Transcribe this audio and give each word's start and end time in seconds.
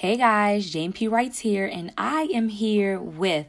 Hey 0.00 0.16
guys, 0.16 0.70
Jamie 0.70 0.94
P. 0.94 1.08
Writes 1.08 1.40
here, 1.40 1.66
and 1.66 1.92
I 1.98 2.22
am 2.32 2.48
here 2.48 2.98
with 2.98 3.48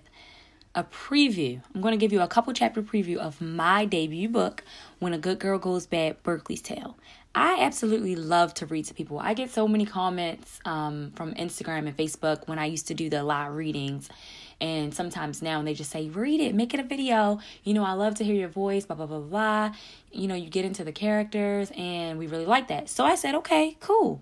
a 0.75 0.83
preview. 0.83 1.62
I'm 1.74 1.79
going 1.79 1.93
to 1.93 1.97
give 1.97 2.12
you 2.12 2.20
a 2.20 2.27
couple 2.27 2.51
chapter 2.51 2.81
preview 2.81 3.16
of 3.16 3.39
my 3.39 3.85
debut 3.85 4.27
book, 4.27 4.61
When 4.99 5.13
a 5.13 5.17
Good 5.17 5.39
Girl 5.39 5.57
Goes 5.57 5.85
Bad 5.85 6.21
Berkeley's 6.23 6.61
Tale. 6.61 6.97
I 7.33 7.61
absolutely 7.61 8.17
love 8.17 8.53
to 8.55 8.65
read 8.65 8.83
to 8.87 8.93
people. 8.93 9.17
I 9.17 9.33
get 9.33 9.49
so 9.49 9.65
many 9.65 9.85
comments 9.85 10.59
um, 10.65 11.13
from 11.15 11.33
Instagram 11.35 11.88
and 11.88 11.95
Facebook 11.95 12.50
when 12.50 12.59
I 12.59 12.65
used 12.65 12.88
to 12.89 12.93
do 12.93 13.09
the 13.09 13.23
live 13.23 13.54
readings. 13.54 14.09
And 14.59 14.93
sometimes 14.93 15.41
now 15.41 15.61
they 15.61 15.73
just 15.73 15.89
say, 15.89 16.09
read 16.09 16.41
it, 16.41 16.54
make 16.54 16.73
it 16.73 16.81
a 16.81 16.83
video. 16.83 17.39
You 17.63 17.73
know, 17.73 17.86
I 17.86 17.93
love 17.93 18.15
to 18.15 18.25
hear 18.25 18.36
your 18.36 18.49
voice, 18.49 18.86
blah, 18.86 18.97
blah, 18.97 19.05
blah, 19.05 19.20
blah. 19.20 19.73
You 20.11 20.27
know, 20.27 20.36
you 20.36 20.49
get 20.49 20.65
into 20.65 20.83
the 20.83 20.91
characters, 20.91 21.71
and 21.77 22.20
we 22.20 22.27
really 22.27 22.45
like 22.45 22.68
that. 22.68 22.89
So 22.89 23.05
I 23.05 23.15
said, 23.15 23.36
okay, 23.36 23.77
cool. 23.79 24.21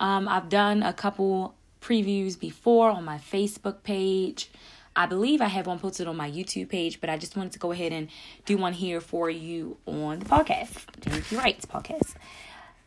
Um, 0.00 0.26
I've 0.26 0.48
done 0.48 0.82
a 0.82 0.94
couple 0.94 1.54
previews 1.86 2.38
before 2.38 2.90
on 2.90 3.04
my 3.04 3.16
Facebook 3.16 3.84
page. 3.84 4.50
I 4.96 5.06
believe 5.06 5.40
I 5.40 5.46
have 5.46 5.68
one 5.68 5.78
posted 5.78 6.08
on 6.08 6.16
my 6.16 6.28
YouTube 6.28 6.68
page, 6.68 7.00
but 7.00 7.08
I 7.08 7.16
just 7.16 7.36
wanted 7.36 7.52
to 7.52 7.60
go 7.60 7.70
ahead 7.70 7.92
and 7.92 8.08
do 8.44 8.56
one 8.56 8.72
here 8.72 9.00
for 9.00 9.30
you 9.30 9.76
on 9.86 10.18
the 10.18 10.24
podcast, 10.24 10.84
Jamie 11.00 11.20
P. 11.20 11.36
Writes 11.36 11.64
podcast. 11.64 12.14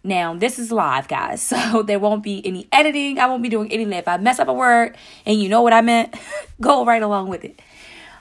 Now, 0.04 0.34
this 0.34 0.60
is 0.60 0.72
live, 0.72 1.08
guys, 1.08 1.42
so 1.50 1.82
there 1.82 2.00
won't 2.00 2.24
be 2.24 2.46
any 2.46 2.68
editing. 2.74 3.20
I 3.20 3.28
won't 3.28 3.42
be 3.42 3.48
doing 3.48 3.72
anything. 3.72 3.94
If 3.94 4.08
I 4.08 4.18
mess 4.18 4.38
up 4.38 4.50
a 4.50 4.54
word 4.54 4.98
and 5.26 5.42
you 5.42 5.48
know 5.48 5.62
what 5.62 5.72
I 5.72 5.82
meant, 5.82 6.16
go 6.62 6.84
right 6.84 7.02
along 7.02 7.30
with 7.30 7.46
it. 7.46 7.62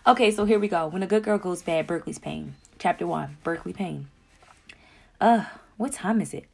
Okay, 0.07 0.31
so 0.31 0.45
here 0.45 0.61
we 0.61 0.69
go. 0.69 0.87
When 0.87 1.03
a 1.03 1.09
good 1.09 1.25
girl 1.25 1.39
goes 1.39 1.63
bad, 1.63 1.89
Berkeley's 1.89 2.21
pain. 2.21 2.55
Chapter 2.79 3.05
1 3.05 3.39
Berkeley 3.43 3.73
Payne. 3.73 4.07
Ugh, 5.21 5.45
what 5.77 5.93
time 5.93 6.21
is 6.21 6.33
it? 6.33 6.45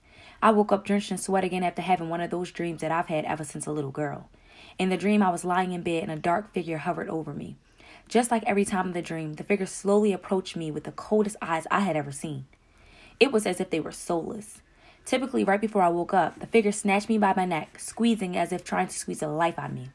I 0.45 0.51
woke 0.51 0.73
up 0.73 0.85
drenched 0.85 1.11
in 1.11 1.17
sweat 1.17 1.43
again 1.43 1.63
after 1.63 1.81
having 1.81 2.11
one 2.11 2.21
of 2.21 2.29
those 2.29 2.51
dreams 2.51 2.83
that 2.83 2.93
I've 2.93 3.07
had 3.07 3.25
ever 3.25 3.45
since 3.45 3.67
a 3.67 3.73
little 3.73 3.91
girl. 3.91 4.29
In 4.79 4.91
the 4.91 4.99
dream, 4.99 5.23
I 5.23 5.31
was 5.31 5.43
lying 5.43 5.73
in 5.73 5.81
bed 5.81 6.03
and 6.03 6.13
a 6.13 6.17
dark 6.17 6.53
figure 6.53 6.77
hovered 6.77 7.09
over 7.09 7.33
me. 7.33 7.57
Just 8.09 8.31
like 8.31 8.45
every 8.45 8.67
time 8.67 8.89
in 8.89 8.93
the 8.93 9.01
dream, 9.01 9.33
the 9.33 9.43
figure 9.43 9.65
slowly 9.65 10.13
approached 10.13 10.55
me 10.55 10.71
with 10.71 10.85
the 10.85 10.93
coldest 10.93 11.37
eyes 11.41 11.67
I 11.71 11.81
had 11.81 11.97
ever 11.97 12.13
seen. 12.13 12.45
It 13.19 13.33
was 13.33 13.47
as 13.47 13.59
if 13.59 13.71
they 13.71 13.81
were 13.81 13.91
soulless. 13.91 14.61
Typically, 15.07 15.45
right 15.45 15.63
before 15.63 15.81
I 15.81 15.89
woke 15.89 16.13
up, 16.13 16.39
the 16.39 16.47
figure 16.47 16.73
snatched 16.73 17.09
me 17.09 17.17
by 17.17 17.33
my 17.35 17.47
neck, 17.47 17.79
squeezing 17.79 18.37
as 18.37 18.53
if 18.53 18.63
trying 18.63 18.89
to 18.89 18.99
squeeze 18.99 19.21
the 19.21 19.29
life 19.29 19.59
out 19.59 19.71
of 19.71 19.75
me. 19.75 19.93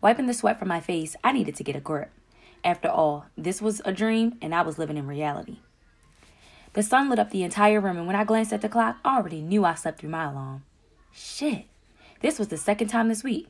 Wiping 0.00 0.26
the 0.26 0.34
sweat 0.34 0.60
from 0.60 0.68
my 0.68 0.78
face, 0.78 1.16
I 1.24 1.32
needed 1.32 1.56
to 1.56 1.64
get 1.64 1.74
a 1.74 1.80
grip. 1.80 2.12
After 2.62 2.88
all, 2.88 3.26
this 3.36 3.60
was 3.60 3.82
a 3.84 3.90
dream 3.90 4.38
and 4.40 4.54
I 4.54 4.62
was 4.62 4.78
living 4.78 4.96
in 4.96 5.08
reality. 5.08 5.56
The 6.72 6.82
sun 6.84 7.10
lit 7.10 7.18
up 7.18 7.30
the 7.30 7.42
entire 7.42 7.80
room, 7.80 7.96
and 7.96 8.06
when 8.06 8.14
I 8.14 8.24
glanced 8.24 8.52
at 8.52 8.60
the 8.60 8.68
clock, 8.68 8.98
I 9.04 9.16
already 9.16 9.40
knew 9.42 9.64
I 9.64 9.74
slept 9.74 10.00
through 10.00 10.10
my 10.10 10.30
alarm. 10.30 10.62
Shit. 11.12 11.64
This 12.20 12.38
was 12.38 12.48
the 12.48 12.56
second 12.56 12.88
time 12.88 13.08
this 13.08 13.24
week. 13.24 13.48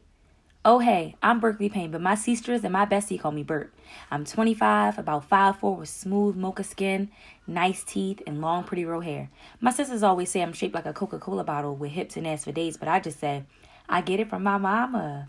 Oh, 0.64 0.78
hey, 0.78 1.16
I'm 1.22 1.40
Berkeley 1.40 1.68
Payne, 1.68 1.90
but 1.90 2.00
my 2.00 2.14
sisters 2.14 2.64
and 2.64 2.72
my 2.72 2.86
bestie 2.86 3.20
call 3.20 3.32
me 3.32 3.42
Bert. 3.42 3.72
I'm 4.10 4.24
25, 4.24 4.98
about 4.98 5.28
5'4 5.28 5.78
with 5.78 5.88
smooth 5.88 6.36
mocha 6.36 6.64
skin, 6.64 7.10
nice 7.46 7.82
teeth, 7.82 8.22
and 8.26 8.40
long, 8.40 8.64
pretty 8.64 8.84
row 8.84 9.00
hair. 9.00 9.30
My 9.60 9.70
sisters 9.70 10.02
always 10.02 10.30
say 10.30 10.42
I'm 10.42 10.52
shaped 10.52 10.74
like 10.74 10.86
a 10.86 10.92
Coca 10.92 11.18
Cola 11.18 11.44
bottle 11.44 11.76
with 11.76 11.92
hips 11.92 12.16
and 12.16 12.26
ass 12.26 12.44
for 12.44 12.52
days, 12.52 12.76
but 12.76 12.88
I 12.88 13.00
just 13.00 13.20
say, 13.20 13.44
I 13.88 14.00
get 14.00 14.20
it 14.20 14.30
from 14.30 14.42
my 14.42 14.56
mama. 14.56 15.28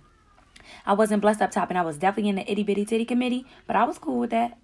I 0.86 0.94
wasn't 0.94 1.22
blessed 1.22 1.42
up 1.42 1.52
top, 1.52 1.70
and 1.70 1.78
I 1.78 1.84
was 1.84 1.98
definitely 1.98 2.30
in 2.30 2.36
the 2.36 2.50
itty 2.50 2.64
bitty 2.64 2.86
titty 2.86 3.06
committee, 3.06 3.46
but 3.68 3.76
I 3.76 3.84
was 3.84 3.98
cool 3.98 4.20
with 4.20 4.30
that. 4.30 4.58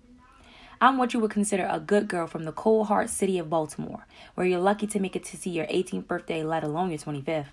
I'm 0.80 0.98
what 0.98 1.12
you 1.12 1.20
would 1.20 1.32
consider 1.32 1.68
a 1.68 1.80
good 1.80 2.08
girl 2.08 2.28
from 2.28 2.44
the 2.44 2.52
cold 2.52 2.88
heart 2.88 3.10
city 3.10 3.40
of 3.40 3.50
Baltimore, 3.50 4.06
where 4.36 4.46
you're 4.46 4.60
lucky 4.60 4.86
to 4.86 5.00
make 5.00 5.16
it 5.16 5.24
to 5.26 5.38
see 5.38 5.50
your 5.50 5.66
18th 5.66 6.06
birthday, 6.06 6.44
let 6.44 6.64
alone 6.64 6.92
your 6.92 7.00
25th. 7.00 7.48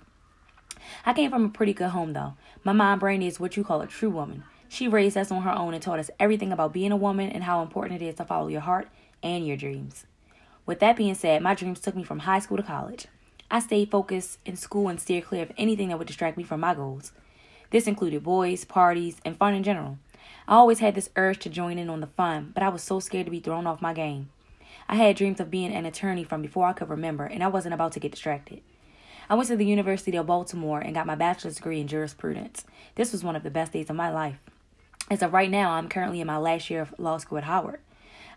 I 1.06 1.14
came 1.14 1.30
from 1.30 1.46
a 1.46 1.48
pretty 1.48 1.72
good 1.72 1.90
home, 1.90 2.12
though. 2.12 2.34
My 2.64 2.72
mom, 2.72 2.98
Brandy, 2.98 3.26
is 3.26 3.40
what 3.40 3.56
you 3.56 3.64
call 3.64 3.80
a 3.80 3.86
true 3.86 4.10
woman. 4.10 4.44
She 4.68 4.88
raised 4.88 5.16
us 5.16 5.30
on 5.30 5.40
her 5.40 5.50
own 5.50 5.72
and 5.72 5.82
taught 5.82 5.98
us 5.98 6.10
everything 6.20 6.52
about 6.52 6.74
being 6.74 6.92
a 6.92 6.96
woman 6.96 7.30
and 7.30 7.44
how 7.44 7.62
important 7.62 8.02
it 8.02 8.04
is 8.04 8.16
to 8.16 8.26
follow 8.26 8.48
your 8.48 8.60
heart 8.60 8.88
and 9.22 9.46
your 9.46 9.56
dreams. 9.56 10.04
With 10.66 10.80
that 10.80 10.96
being 10.96 11.14
said, 11.14 11.42
my 11.42 11.54
dreams 11.54 11.80
took 11.80 11.96
me 11.96 12.04
from 12.04 12.20
high 12.20 12.40
school 12.40 12.58
to 12.58 12.62
college. 12.62 13.06
I 13.50 13.60
stayed 13.60 13.90
focused 13.90 14.38
in 14.44 14.56
school 14.56 14.88
and 14.88 15.00
steered 15.00 15.24
clear 15.24 15.44
of 15.44 15.52
anything 15.56 15.88
that 15.88 15.98
would 15.98 16.08
distract 16.08 16.36
me 16.36 16.44
from 16.44 16.60
my 16.60 16.74
goals. 16.74 17.12
This 17.70 17.86
included 17.86 18.22
boys, 18.22 18.66
parties, 18.66 19.16
and 19.24 19.36
fun 19.36 19.54
in 19.54 19.62
general. 19.62 19.98
I 20.46 20.54
always 20.54 20.80
had 20.80 20.94
this 20.94 21.10
urge 21.16 21.38
to 21.40 21.48
join 21.48 21.78
in 21.78 21.88
on 21.88 22.00
the 22.00 22.06
fun, 22.06 22.52
but 22.54 22.62
I 22.62 22.68
was 22.68 22.82
so 22.82 23.00
scared 23.00 23.26
to 23.26 23.30
be 23.30 23.40
thrown 23.40 23.66
off 23.66 23.80
my 23.80 23.94
game. 23.94 24.28
I 24.88 24.96
had 24.96 25.16
dreams 25.16 25.40
of 25.40 25.50
being 25.50 25.72
an 25.72 25.86
attorney 25.86 26.24
from 26.24 26.42
before 26.42 26.66
I 26.66 26.72
could 26.72 26.90
remember, 26.90 27.24
and 27.24 27.42
I 27.42 27.48
wasn't 27.48 27.74
about 27.74 27.92
to 27.92 28.00
get 28.00 28.12
distracted. 28.12 28.60
I 29.30 29.34
went 29.34 29.48
to 29.48 29.56
the 29.56 29.64
University 29.64 30.16
of 30.18 30.26
Baltimore 30.26 30.80
and 30.80 30.94
got 30.94 31.06
my 31.06 31.14
bachelor's 31.14 31.56
degree 31.56 31.80
in 31.80 31.88
jurisprudence. 31.88 32.64
This 32.94 33.12
was 33.12 33.24
one 33.24 33.36
of 33.36 33.42
the 33.42 33.50
best 33.50 33.72
days 33.72 33.88
of 33.88 33.96
my 33.96 34.10
life. 34.10 34.38
As 35.10 35.22
of 35.22 35.32
right 35.32 35.50
now, 35.50 35.72
I'm 35.72 35.88
currently 35.88 36.20
in 36.20 36.26
my 36.26 36.36
last 36.36 36.68
year 36.68 36.82
of 36.82 36.94
law 36.98 37.16
school 37.16 37.38
at 37.38 37.44
Howard. 37.44 37.80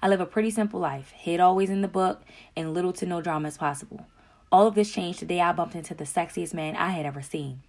I 0.01 0.07
live 0.07 0.21
a 0.21 0.25
pretty 0.25 0.51
simple 0.51 0.79
life, 0.79 1.11
head 1.11 1.39
always 1.39 1.69
in 1.69 1.81
the 1.81 1.87
book, 1.87 2.21
and 2.55 2.73
little 2.73 2.93
to 2.93 3.05
no 3.05 3.21
drama 3.21 3.47
as 3.47 3.57
possible. 3.57 4.05
All 4.51 4.67
of 4.67 4.75
this 4.75 4.93
changed 4.93 5.19
the 5.19 5.25
day 5.25 5.41
I 5.41 5.51
bumped 5.51 5.75
into 5.75 5.93
the 5.93 6.05
sexiest 6.05 6.53
man 6.53 6.75
I 6.75 6.91
had 6.91 7.05
ever 7.05 7.21
seen. 7.21 7.63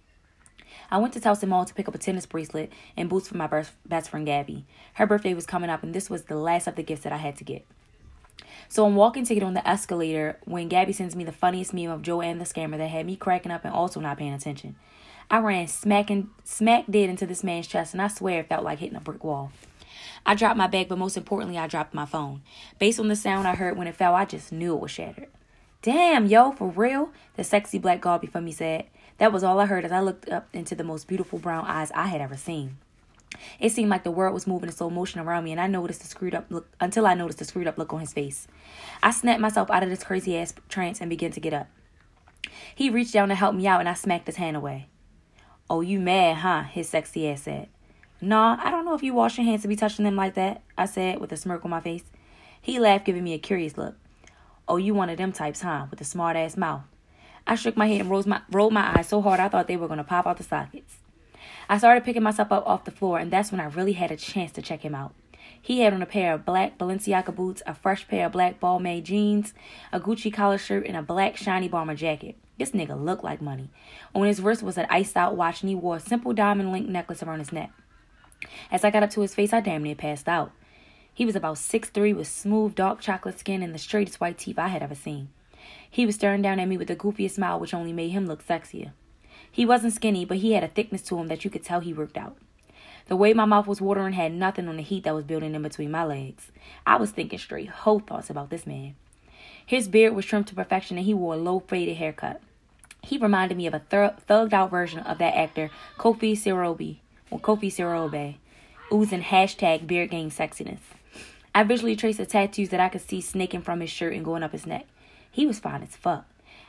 I 0.91 0.97
went 0.97 1.13
to 1.13 1.19
Towson 1.19 1.49
Mall 1.49 1.65
to 1.65 1.73
pick 1.73 1.87
up 1.87 1.95
a 1.95 1.99
tennis 1.99 2.25
bracelet 2.25 2.71
and 2.97 3.09
boots 3.09 3.27
for 3.27 3.37
my 3.37 3.47
best 3.85 4.09
friend 4.09 4.25
Gabby. 4.25 4.65
Her 4.93 5.05
birthday 5.05 5.33
was 5.33 5.45
coming 5.45 5.69
up, 5.69 5.83
and 5.83 5.93
this 5.93 6.09
was 6.09 6.23
the 6.23 6.35
last 6.35 6.67
of 6.67 6.75
the 6.75 6.83
gifts 6.83 7.03
that 7.03 7.13
I 7.13 7.17
had 7.17 7.35
to 7.37 7.43
get. 7.43 7.65
So 8.67 8.85
I'm 8.85 8.95
walking 8.95 9.25
to 9.25 9.33
get 9.33 9.43
on 9.43 9.53
the 9.53 9.67
escalator 9.67 10.39
when 10.45 10.67
Gabby 10.67 10.93
sends 10.93 11.15
me 11.15 11.23
the 11.23 11.31
funniest 11.31 11.73
meme 11.73 11.91
of 11.91 12.01
Joanne 12.01 12.39
the 12.39 12.45
scammer 12.45 12.77
that 12.77 12.87
had 12.89 13.05
me 13.05 13.15
cracking 13.15 13.51
up 13.51 13.65
and 13.65 13.73
also 13.73 13.99
not 13.99 14.17
paying 14.17 14.33
attention. 14.33 14.75
I 15.31 15.39
ran 15.39 15.67
smacking 15.67 16.29
smack 16.43 16.85
dead 16.89 17.09
into 17.09 17.27
this 17.27 17.43
man's 17.43 17.67
chest, 17.67 17.93
and 17.93 18.01
I 18.01 18.07
swear 18.07 18.39
it 18.39 18.49
felt 18.49 18.63
like 18.63 18.79
hitting 18.79 18.95
a 18.95 19.01
brick 19.01 19.23
wall. 19.23 19.51
I 20.25 20.35
dropped 20.35 20.57
my 20.57 20.67
bag, 20.67 20.87
but 20.89 20.97
most 20.97 21.17
importantly, 21.17 21.57
I 21.57 21.67
dropped 21.67 21.93
my 21.93 22.05
phone. 22.05 22.41
Based 22.79 22.99
on 22.99 23.07
the 23.07 23.15
sound 23.15 23.47
I 23.47 23.55
heard 23.55 23.77
when 23.77 23.87
it 23.87 23.95
fell, 23.95 24.15
I 24.15 24.25
just 24.25 24.51
knew 24.51 24.75
it 24.75 24.81
was 24.81 24.91
shattered. 24.91 25.27
Damn, 25.81 26.25
yo, 26.25 26.51
for 26.51 26.67
real? 26.67 27.11
The 27.35 27.43
sexy 27.43 27.79
black 27.79 28.01
guard 28.01 28.21
before 28.21 28.41
me 28.41 28.51
said. 28.51 28.85
That 29.19 29.31
was 29.31 29.43
all 29.43 29.59
I 29.59 29.65
heard 29.65 29.85
as 29.85 29.91
I 29.91 29.99
looked 29.99 30.29
up 30.29 30.47
into 30.53 30.75
the 30.75 30.83
most 30.83 31.07
beautiful 31.07 31.39
brown 31.39 31.65
eyes 31.65 31.91
I 31.93 32.07
had 32.07 32.21
ever 32.21 32.37
seen. 32.37 32.77
It 33.59 33.71
seemed 33.71 33.89
like 33.89 34.03
the 34.03 34.11
world 34.11 34.33
was 34.33 34.47
moving 34.47 34.69
in 34.69 34.75
slow 34.75 34.89
motion 34.89 35.19
around 35.19 35.43
me, 35.43 35.51
and 35.51 35.61
I 35.61 35.67
noticed 35.67 36.01
the 36.01 36.07
screwed 36.07 36.33
up 36.33 36.45
look 36.49 36.67
until 36.79 37.05
I 37.05 37.13
noticed 37.13 37.39
the 37.39 37.45
screwed 37.45 37.67
up 37.67 37.77
look 37.77 37.93
on 37.93 37.99
his 37.99 38.13
face. 38.13 38.47
I 39.03 39.11
snapped 39.11 39.41
myself 39.41 39.69
out 39.69 39.83
of 39.83 39.89
this 39.89 40.03
crazy 40.03 40.37
ass 40.37 40.53
trance 40.67 40.99
and 40.99 41.09
began 41.09 41.31
to 41.31 41.39
get 41.39 41.53
up. 41.53 41.67
He 42.73 42.89
reached 42.89 43.13
down 43.13 43.29
to 43.29 43.35
help 43.35 43.55
me 43.55 43.67
out, 43.67 43.81
and 43.81 43.89
I 43.89 43.93
smacked 43.93 44.27
his 44.27 44.37
hand 44.37 44.57
away. 44.57 44.87
Oh, 45.69 45.81
you 45.81 45.99
mad, 45.99 46.37
huh? 46.37 46.63
His 46.63 46.89
sexy 46.89 47.29
ass 47.29 47.43
said. 47.43 47.67
Nah, 48.21 48.57
I 48.61 48.71
don't 48.71 48.85
know 48.85 48.95
if 48.95 49.03
you 49.03 49.13
wash 49.13 49.37
your 49.37 49.45
hands 49.45 49.61
to 49.61 49.67
be 49.67 49.75
touching 49.75 50.05
them 50.05 50.15
like 50.15 50.33
that, 50.33 50.61
I 50.77 50.85
said 50.85 51.19
with 51.19 51.31
a 51.31 51.37
smirk 51.37 51.63
on 51.63 51.71
my 51.71 51.81
face. 51.81 52.03
He 52.61 52.79
laughed, 52.79 53.05
giving 53.05 53.23
me 53.23 53.33
a 53.33 53.39
curious 53.39 53.77
look. 53.77 53.95
Oh, 54.67 54.77
you 54.77 54.93
one 54.93 55.09
of 55.09 55.17
them 55.17 55.31
types, 55.31 55.61
huh? 55.61 55.87
With 55.89 56.01
a 56.01 56.05
smart 56.05 56.35
ass 56.35 56.57
mouth. 56.57 56.83
I 57.49 57.55
shook 57.55 57.75
my 57.75 57.87
head 57.87 58.01
and 58.01 58.11
rolled 58.11 58.27
my, 58.27 58.41
rolled 58.51 58.73
my 58.73 58.95
eyes 58.95 59.07
so 59.07 59.23
hard 59.23 59.39
I 59.39 59.49
thought 59.49 59.65
they 59.65 59.75
were 59.75 59.87
going 59.87 59.97
to 59.97 60.03
pop 60.03 60.27
out 60.27 60.37
the 60.37 60.43
sockets. 60.43 60.97
I 61.67 61.79
started 61.79 62.03
picking 62.03 62.21
myself 62.21 62.51
up 62.51 62.67
off 62.67 62.85
the 62.85 62.91
floor, 62.91 63.17
and 63.17 63.31
that's 63.31 63.51
when 63.51 63.59
I 63.59 63.65
really 63.65 63.93
had 63.93 64.11
a 64.11 64.17
chance 64.17 64.51
to 64.51 64.61
check 64.61 64.81
him 64.81 64.93
out. 64.93 65.15
He 65.59 65.79
had 65.79 65.91
on 65.91 66.03
a 66.03 66.05
pair 66.05 66.35
of 66.35 66.45
black 66.45 66.77
Balenciaga 66.77 67.35
boots, 67.35 67.63
a 67.65 67.73
fresh 67.73 68.07
pair 68.07 68.27
of 68.27 68.33
black 68.33 68.59
Balmain 68.59 69.01
jeans, 69.03 69.55
a 69.91 69.99
Gucci 69.99 70.31
collar 70.31 70.59
shirt, 70.59 70.85
and 70.85 70.95
a 70.95 71.01
black 71.01 71.37
shiny 71.37 71.67
bomber 71.67 71.95
jacket. 71.95 72.35
This 72.59 72.69
nigga 72.69 73.03
looked 73.03 73.23
like 73.23 73.41
money. 73.41 73.71
On 74.13 74.27
his 74.27 74.41
wrist 74.41 74.61
was 74.61 74.77
an 74.77 74.85
iced 74.87 75.17
out 75.17 75.35
watch, 75.35 75.63
and 75.63 75.69
he 75.69 75.75
wore 75.75 75.95
a 75.95 75.99
simple 75.99 76.33
diamond 76.33 76.71
link 76.71 76.87
necklace 76.87 77.23
around 77.23 77.39
his 77.39 77.51
neck. 77.51 77.71
As 78.71 78.83
I 78.83 78.91
got 78.91 79.01
up 79.01 79.09
to 79.11 79.21
his 79.21 79.33
face, 79.33 79.53
I 79.53 79.59
damn 79.59 79.81
near 79.81 79.95
passed 79.95 80.29
out. 80.29 80.51
He 81.11 81.25
was 81.25 81.35
about 81.35 81.57
six 81.57 81.89
three, 81.89 82.13
with 82.13 82.27
smooth 82.27 82.75
dark 82.75 83.01
chocolate 83.01 83.39
skin 83.39 83.63
and 83.63 83.73
the 83.73 83.79
straightest 83.79 84.21
white 84.21 84.37
teeth 84.37 84.59
I 84.59 84.67
had 84.67 84.83
ever 84.83 84.93
seen. 84.93 85.29
He 85.89 86.05
was 86.05 86.15
staring 86.15 86.41
down 86.41 86.59
at 86.59 86.67
me 86.67 86.77
with 86.77 86.89
a 86.89 86.95
goofiest 86.95 87.31
smile, 87.31 87.59
which 87.59 87.73
only 87.73 87.93
made 87.93 88.09
him 88.09 88.27
look 88.27 88.45
sexier. 88.45 88.91
He 89.51 89.65
wasn't 89.65 89.93
skinny, 89.93 90.25
but 90.25 90.37
he 90.37 90.53
had 90.53 90.63
a 90.63 90.67
thickness 90.67 91.01
to 91.03 91.17
him 91.17 91.27
that 91.27 91.43
you 91.43 91.49
could 91.49 91.63
tell 91.63 91.79
he 91.79 91.93
worked 91.93 92.17
out. 92.17 92.37
The 93.07 93.15
way 93.15 93.33
my 93.33 93.45
mouth 93.45 93.65
was 93.65 93.81
watering 93.81 94.13
had 94.13 94.31
nothing 94.31 94.67
on 94.67 94.77
the 94.77 94.83
heat 94.83 95.03
that 95.03 95.15
was 95.15 95.25
building 95.25 95.55
in 95.55 95.63
between 95.63 95.89
my 95.89 96.03
legs. 96.03 96.51
I 96.85 96.97
was 96.97 97.09
thinking 97.09 97.39
straight 97.39 97.69
whole 97.69 97.99
thoughts 97.99 98.29
about 98.29 98.51
this 98.51 98.67
man. 98.67 98.95
His 99.65 99.87
beard 99.87 100.13
was 100.13 100.25
trimmed 100.25 100.47
to 100.47 100.55
perfection 100.55 100.97
and 100.97 101.05
he 101.05 101.13
wore 101.13 101.33
a 101.33 101.37
low 101.37 101.59
faded 101.59 101.97
haircut. 101.97 102.39
He 103.01 103.17
reminded 103.17 103.57
me 103.57 103.65
of 103.65 103.73
a 103.73 103.79
thur- 103.79 104.15
thugged 104.27 104.53
out 104.53 104.69
version 104.69 104.99
of 104.99 105.17
that 105.17 105.35
actor 105.35 105.71
Kofi 105.97 106.33
Siriboe, 106.33 106.97
or 107.31 107.39
Kofi 107.39 107.71
Siriboe, 107.71 108.35
oozing 108.93 109.23
hashtag 109.23 109.87
beard 109.87 110.11
game 110.11 110.29
sexiness. 110.29 110.79
I 111.55 111.63
visually 111.63 111.95
traced 111.95 112.19
the 112.19 112.25
tattoos 112.25 112.69
that 112.69 112.79
I 112.79 112.89
could 112.89 113.01
see 113.01 113.21
snaking 113.21 113.61
from 113.61 113.79
his 113.79 113.89
shirt 113.89 114.13
and 114.13 114.23
going 114.25 114.43
up 114.43 114.51
his 114.51 114.67
neck. 114.67 114.85
He 115.31 115.45
was 115.45 115.59
fine 115.59 115.83
as 115.83 115.95
fuck. 115.95 116.25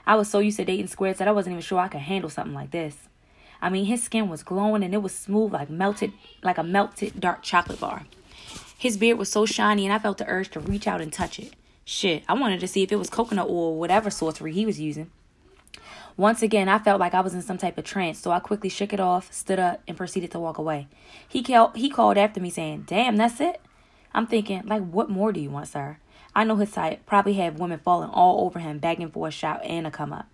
I 0.07 0.17
was 0.17 0.29
so 0.29 0.39
used 0.39 0.57
to 0.57 0.65
dating 0.65 0.89
squares 0.89 1.19
that 1.19 1.29
I 1.29 1.33
wasn't 1.33 1.55
even 1.55 1.62
sure 1.62 1.79
I 1.79 1.89
could 1.89 2.01
handle 2.01 2.31
something 2.31 2.55
like 2.55 2.71
this. 2.71 2.97
I 3.62 3.69
mean, 3.69 3.85
his 3.85 4.03
skin 4.03 4.29
was 4.29 4.43
glowing 4.43 4.83
and 4.83 4.95
it 4.95 5.03
was 5.03 5.15
smooth 5.15 5.53
like 5.53 5.71
melted, 5.71 6.12
like 6.43 6.59
a 6.59 6.62
melted 6.62 7.21
dark 7.21 7.43
chocolate 7.43 7.81
bar. 7.81 8.07
His 8.79 8.97
beard 8.97 9.19
was 9.19 9.31
so 9.31 9.45
shiny 9.45 9.85
and 9.85 9.93
I 9.93 9.99
felt 9.99 10.19
the 10.19 10.29
urge 10.29 10.51
to 10.51 10.61
reach 10.61 10.87
out 10.87 11.01
and 11.01 11.12
touch 11.12 11.39
it. 11.39 11.55
Shit, 11.85 12.25
I 12.29 12.35
wanted 12.35 12.61
to 12.61 12.69
see 12.69 12.83
if 12.83 12.93
it 12.93 12.97
was 12.97 13.11
coconut 13.11 13.49
oil 13.49 13.73
or 13.73 13.79
whatever 13.79 14.11
sorcery 14.11 14.53
he 14.53 14.65
was 14.65 14.81
using. 14.81 15.11
Once 16.17 16.43
again, 16.43 16.69
I 16.69 16.79
felt 16.79 17.01
like 17.01 17.15
I 17.15 17.21
was 17.21 17.35
in 17.35 17.43
some 17.43 17.59
type 17.59 17.79
of 17.79 17.85
trance, 17.85 18.19
so 18.19 18.31
I 18.31 18.41
quickly 18.41 18.69
shook 18.69 18.93
it 18.93 19.01
off, 19.01 19.33
stood 19.33 19.59
up, 19.59 19.83
and 19.89 19.97
proceeded 19.97 20.31
to 20.33 20.39
walk 20.39 20.59
away. 20.59 20.87
He 21.27 21.43
called, 21.43 21.77
he 21.77 21.89
called 21.89 22.19
after 22.19 22.41
me 22.41 22.51
saying, 22.51 22.85
Damn, 22.87 23.17
that's 23.17 23.41
it? 23.41 23.61
I'm 24.13 24.27
thinking, 24.27 24.63
like, 24.67 24.83
what 24.83 25.09
more 25.09 25.33
do 25.33 25.41
you 25.41 25.51
want, 25.51 25.69
sir? 25.69 25.99
I 26.35 26.44
know 26.44 26.56
his 26.56 26.73
type 26.73 27.06
probably 27.06 27.35
had 27.35 27.59
women 27.59 27.79
falling 27.79 28.11
all 28.11 28.44
over 28.44 28.59
him, 28.59 28.79
begging 28.79 29.11
for 29.11 29.29
a 29.29 29.31
shout 29.31 29.61
and 29.65 29.87
a 29.87 29.91
come 29.91 30.12
up. 30.12 30.27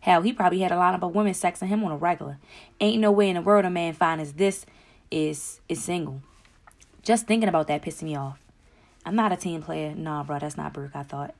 Hell, 0.00 0.22
he 0.22 0.32
probably 0.32 0.60
had 0.60 0.72
a 0.72 0.76
lot 0.76 0.94
of 0.94 1.14
women 1.14 1.32
sexing 1.32 1.68
him 1.68 1.82
on 1.84 1.92
a 1.92 1.96
regular. 1.96 2.38
Ain't 2.80 3.00
no 3.00 3.10
way 3.10 3.28
in 3.28 3.36
the 3.36 3.42
world 3.42 3.64
a 3.64 3.70
man 3.70 3.94
fine 3.94 4.20
as 4.20 4.34
this 4.34 4.66
is 5.10 5.60
is 5.68 5.82
single. 5.82 6.22
Just 7.02 7.26
thinking 7.26 7.48
about 7.48 7.68
that 7.68 7.82
pissing 7.82 8.04
me 8.04 8.16
off. 8.16 8.38
I'm 9.06 9.16
not 9.16 9.32
a 9.32 9.36
team 9.36 9.62
player. 9.62 9.94
Nah, 9.94 10.22
bro, 10.22 10.38
that's 10.38 10.56
not 10.56 10.72
Brooke, 10.72 10.94
I 10.94 11.02
thought. 11.02 11.34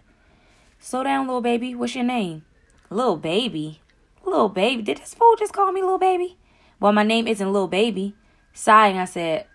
Slow 0.79 1.03
down, 1.03 1.27
little 1.27 1.41
baby. 1.41 1.75
What's 1.75 1.95
your 1.95 2.05
name? 2.05 2.45
Little 2.91 3.17
baby? 3.17 3.81
Little 4.25 4.51
baby? 4.51 4.83
Did 4.83 4.99
this 4.99 5.15
fool 5.15 5.37
just 5.39 5.53
call 5.53 5.73
me 5.73 5.81
little 5.81 5.99
baby? 5.99 6.37
Well, 6.81 6.93
my 6.93 7.03
name 7.03 7.27
isn't 7.27 7.53
little 7.53 7.69
baby. 7.69 8.15
Sighing, 8.53 8.99
I 8.99 9.05
said, 9.06 9.47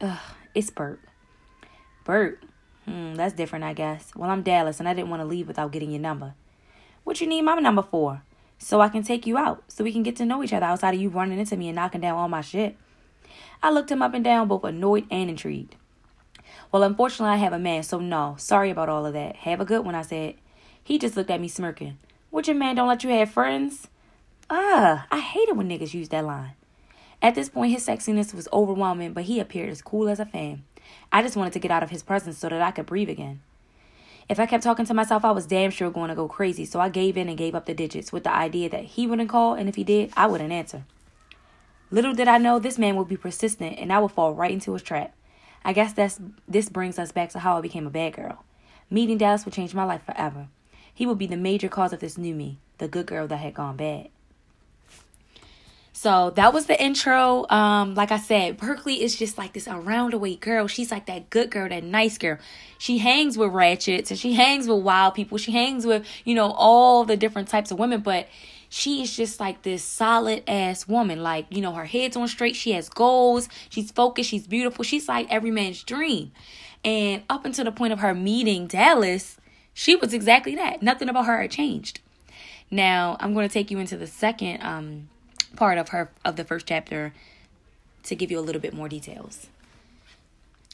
Ugh, 0.00 0.18
it's 0.54 0.70
Bert. 0.70 1.00
Bert? 2.04 2.42
Hmm, 2.84 3.14
that's 3.14 3.34
different, 3.34 3.64
I 3.64 3.72
guess. 3.72 4.12
Well, 4.14 4.30
I'm 4.30 4.42
Dallas, 4.42 4.78
and 4.78 4.88
I 4.88 4.94
didn't 4.94 5.10
want 5.10 5.20
to 5.20 5.26
leave 5.26 5.48
without 5.48 5.72
getting 5.72 5.90
your 5.90 6.00
number. 6.00 6.34
What 7.04 7.20
you 7.20 7.26
need 7.26 7.42
my 7.42 7.54
number 7.56 7.82
for? 7.82 8.22
So 8.58 8.80
I 8.80 8.88
can 8.88 9.02
take 9.02 9.26
you 9.26 9.36
out, 9.36 9.64
so 9.68 9.84
we 9.84 9.92
can 9.92 10.02
get 10.02 10.16
to 10.16 10.24
know 10.24 10.42
each 10.42 10.52
other 10.52 10.66
outside 10.66 10.94
of 10.94 11.00
you 11.00 11.08
running 11.08 11.38
into 11.38 11.56
me 11.56 11.68
and 11.68 11.76
knocking 11.76 12.00
down 12.00 12.16
all 12.16 12.28
my 12.28 12.40
shit. 12.40 12.76
I 13.62 13.70
looked 13.70 13.90
him 13.90 14.02
up 14.02 14.14
and 14.14 14.24
down, 14.24 14.48
both 14.48 14.64
annoyed 14.64 15.06
and 15.10 15.30
intrigued. 15.30 15.76
Well, 16.70 16.82
unfortunately, 16.82 17.34
I 17.34 17.38
have 17.38 17.52
a 17.52 17.58
man, 17.58 17.82
so 17.82 17.98
no. 17.98 18.36
Sorry 18.38 18.70
about 18.70 18.88
all 18.88 19.06
of 19.06 19.12
that. 19.12 19.36
Have 19.36 19.60
a 19.60 19.64
good 19.64 19.84
one, 19.84 19.94
I 19.94 20.02
said. 20.02 20.34
He 20.82 20.98
just 20.98 21.16
looked 21.16 21.30
at 21.30 21.40
me 21.40 21.48
smirking. 21.48 21.98
What 22.30 22.46
your 22.46 22.56
man 22.56 22.76
don't 22.76 22.88
let 22.88 23.04
you 23.04 23.10
have 23.10 23.30
friends? 23.30 23.88
Ah, 24.50 25.06
I 25.10 25.20
hate 25.20 25.48
it 25.48 25.56
when 25.56 25.68
niggas 25.68 25.94
use 25.94 26.10
that 26.10 26.24
line. 26.24 26.52
At 27.22 27.34
this 27.34 27.48
point, 27.48 27.72
his 27.72 27.86
sexiness 27.86 28.34
was 28.34 28.48
overwhelming, 28.52 29.14
but 29.14 29.24
he 29.24 29.40
appeared 29.40 29.70
as 29.70 29.80
cool 29.80 30.08
as 30.08 30.20
a 30.20 30.26
fan. 30.26 30.64
I 31.12 31.22
just 31.22 31.36
wanted 31.36 31.52
to 31.54 31.58
get 31.58 31.70
out 31.70 31.82
of 31.82 31.90
his 31.90 32.02
presence 32.02 32.38
so 32.38 32.48
that 32.48 32.62
I 32.62 32.70
could 32.70 32.86
breathe 32.86 33.08
again. 33.08 33.40
If 34.28 34.40
I 34.40 34.46
kept 34.46 34.64
talking 34.64 34.86
to 34.86 34.94
myself, 34.94 35.24
I 35.24 35.32
was 35.32 35.46
damn 35.46 35.70
sure 35.70 35.90
going 35.90 36.08
to 36.08 36.14
go 36.14 36.28
crazy, 36.28 36.64
so 36.64 36.80
I 36.80 36.88
gave 36.88 37.16
in 37.16 37.28
and 37.28 37.36
gave 37.36 37.54
up 37.54 37.66
the 37.66 37.74
digits 37.74 38.12
with 38.12 38.24
the 38.24 38.34
idea 38.34 38.70
that 38.70 38.84
he 38.84 39.06
wouldn't 39.06 39.28
call, 39.28 39.54
and 39.54 39.68
if 39.68 39.74
he 39.74 39.84
did, 39.84 40.12
I 40.16 40.26
wouldn't 40.26 40.52
answer. 40.52 40.84
Little 41.90 42.14
did 42.14 42.26
I 42.26 42.38
know 42.38 42.58
this 42.58 42.78
man 42.78 42.96
would 42.96 43.08
be 43.08 43.16
persistent 43.16 43.78
and 43.78 43.92
I 43.92 44.00
would 44.00 44.10
fall 44.10 44.34
right 44.34 44.50
into 44.50 44.72
his 44.72 44.82
trap. 44.82 45.14
I 45.64 45.72
guess 45.72 45.92
that's 45.92 46.20
this 46.48 46.68
brings 46.68 46.98
us 46.98 47.12
back 47.12 47.30
to 47.30 47.38
how 47.38 47.56
I 47.56 47.60
became 47.60 47.86
a 47.86 47.90
bad 47.90 48.14
girl. 48.14 48.44
Meeting 48.90 49.18
Dallas 49.18 49.44
would 49.44 49.54
change 49.54 49.74
my 49.74 49.84
life 49.84 50.02
forever. 50.04 50.48
He 50.92 51.06
would 51.06 51.18
be 51.18 51.26
the 51.26 51.36
major 51.36 51.68
cause 51.68 51.92
of 51.92 52.00
this 52.00 52.18
new 52.18 52.34
me, 52.34 52.58
the 52.78 52.88
good 52.88 53.06
girl 53.06 53.26
that 53.28 53.36
had 53.36 53.54
gone 53.54 53.76
bad. 53.76 54.08
So 56.04 56.28
that 56.36 56.52
was 56.52 56.66
the 56.66 56.78
intro. 56.78 57.48
Um, 57.48 57.94
like 57.94 58.12
I 58.12 58.18
said, 58.18 58.58
Berkeley 58.58 59.02
is 59.02 59.16
just 59.16 59.38
like 59.38 59.54
this 59.54 59.66
around 59.66 60.12
the 60.12 60.18
way 60.18 60.36
girl. 60.36 60.66
She's 60.66 60.90
like 60.90 61.06
that 61.06 61.30
good 61.30 61.50
girl, 61.50 61.66
that 61.66 61.82
nice 61.82 62.18
girl. 62.18 62.36
She 62.76 62.98
hangs 62.98 63.38
with 63.38 63.52
ratchets 63.52 64.10
and 64.10 64.20
she 64.20 64.34
hangs 64.34 64.68
with 64.68 64.82
wild 64.82 65.14
people. 65.14 65.38
She 65.38 65.52
hangs 65.52 65.86
with, 65.86 66.06
you 66.26 66.34
know, 66.34 66.52
all 66.58 67.06
the 67.06 67.16
different 67.16 67.48
types 67.48 67.70
of 67.70 67.78
women, 67.78 68.02
but 68.02 68.28
she 68.68 69.00
is 69.00 69.16
just 69.16 69.40
like 69.40 69.62
this 69.62 69.82
solid 69.82 70.42
ass 70.46 70.86
woman. 70.86 71.22
Like, 71.22 71.46
you 71.48 71.62
know, 71.62 71.72
her 71.72 71.86
head's 71.86 72.18
on 72.18 72.28
straight. 72.28 72.54
She 72.54 72.72
has 72.72 72.90
goals. 72.90 73.48
She's 73.70 73.90
focused. 73.90 74.28
She's 74.28 74.46
beautiful. 74.46 74.84
She's 74.84 75.08
like 75.08 75.26
every 75.30 75.50
man's 75.50 75.82
dream. 75.82 76.32
And 76.84 77.22
up 77.30 77.46
until 77.46 77.64
the 77.64 77.72
point 77.72 77.94
of 77.94 78.00
her 78.00 78.14
meeting 78.14 78.66
Dallas, 78.66 79.38
she 79.72 79.96
was 79.96 80.12
exactly 80.12 80.54
that. 80.56 80.82
Nothing 80.82 81.08
about 81.08 81.24
her 81.24 81.40
had 81.40 81.50
changed. 81.50 82.00
Now, 82.70 83.16
I'm 83.20 83.32
going 83.32 83.48
to 83.48 83.52
take 83.52 83.70
you 83.70 83.78
into 83.78 83.96
the 83.96 84.06
second 84.06 84.62
um, 84.62 85.08
part 85.56 85.78
of 85.78 85.90
her 85.90 86.10
of 86.24 86.36
the 86.36 86.44
first 86.44 86.66
chapter 86.66 87.12
to 88.04 88.14
give 88.14 88.30
you 88.30 88.38
a 88.38 88.42
little 88.42 88.60
bit 88.60 88.74
more 88.74 88.88
details. 88.88 89.48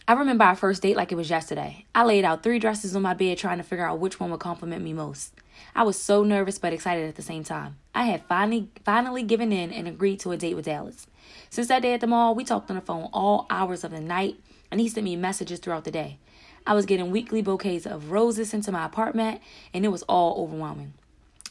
I 0.09 0.15
remember 0.15 0.43
our 0.43 0.56
first 0.56 0.82
date 0.82 0.97
like 0.97 1.12
it 1.12 1.17
was 1.17 1.31
yesterday. 1.31 1.85
I 1.94 2.05
laid 2.05 2.25
out 2.25 2.43
three 2.43 2.59
dresses 2.59 2.97
on 2.97 3.03
my 3.03 3.15
bed 3.15 3.38
trying 3.38 3.59
to 3.59 3.62
figure 3.62 3.87
out 3.87 4.00
which 4.00 4.19
one 4.19 4.31
would 4.32 4.41
compliment 4.41 4.82
me 4.82 4.93
most. 4.93 5.32
I 5.75 5.85
was 5.85 5.97
so 5.97 6.25
nervous 6.25 6.59
but 6.59 6.73
excited 6.73 7.09
at 7.09 7.15
the 7.15 7.23
same 7.23 7.44
time. 7.44 7.77
I 7.94 8.05
had 8.06 8.25
finally 8.25 8.69
finally 8.85 9.23
given 9.23 9.53
in 9.53 9.71
and 9.73 9.87
agreed 9.87 10.19
to 10.21 10.32
a 10.32 10.37
date 10.37 10.56
with 10.56 10.65
Dallas. 10.65 11.06
Since 11.49 11.69
that 11.69 11.82
day 11.82 11.94
at 11.94 12.00
the 12.00 12.09
mall, 12.09 12.35
we 12.35 12.44
talked 12.44 12.71
on 12.71 12.77
the 12.77 12.82
phone 12.82 13.09
all 13.12 13.47
hours 13.50 13.85
of 13.85 13.93
the 13.93 14.00
night, 14.00 14.37
and 14.71 14.81
he 14.81 14.88
sent 14.88 15.05
me 15.05 15.15
messages 15.17 15.61
throughout 15.61 15.85
the 15.85 15.91
day. 15.91 16.19
I 16.67 16.75
was 16.75 16.87
getting 16.87 17.11
weekly 17.11 17.43
bouquets 17.43 17.87
of 17.87 18.11
roses 18.11 18.53
into 18.53 18.73
my 18.73 18.85
apartment, 18.85 19.41
and 19.73 19.85
it 19.85 19.88
was 19.88 20.03
all 20.03 20.43
overwhelming. 20.43 20.94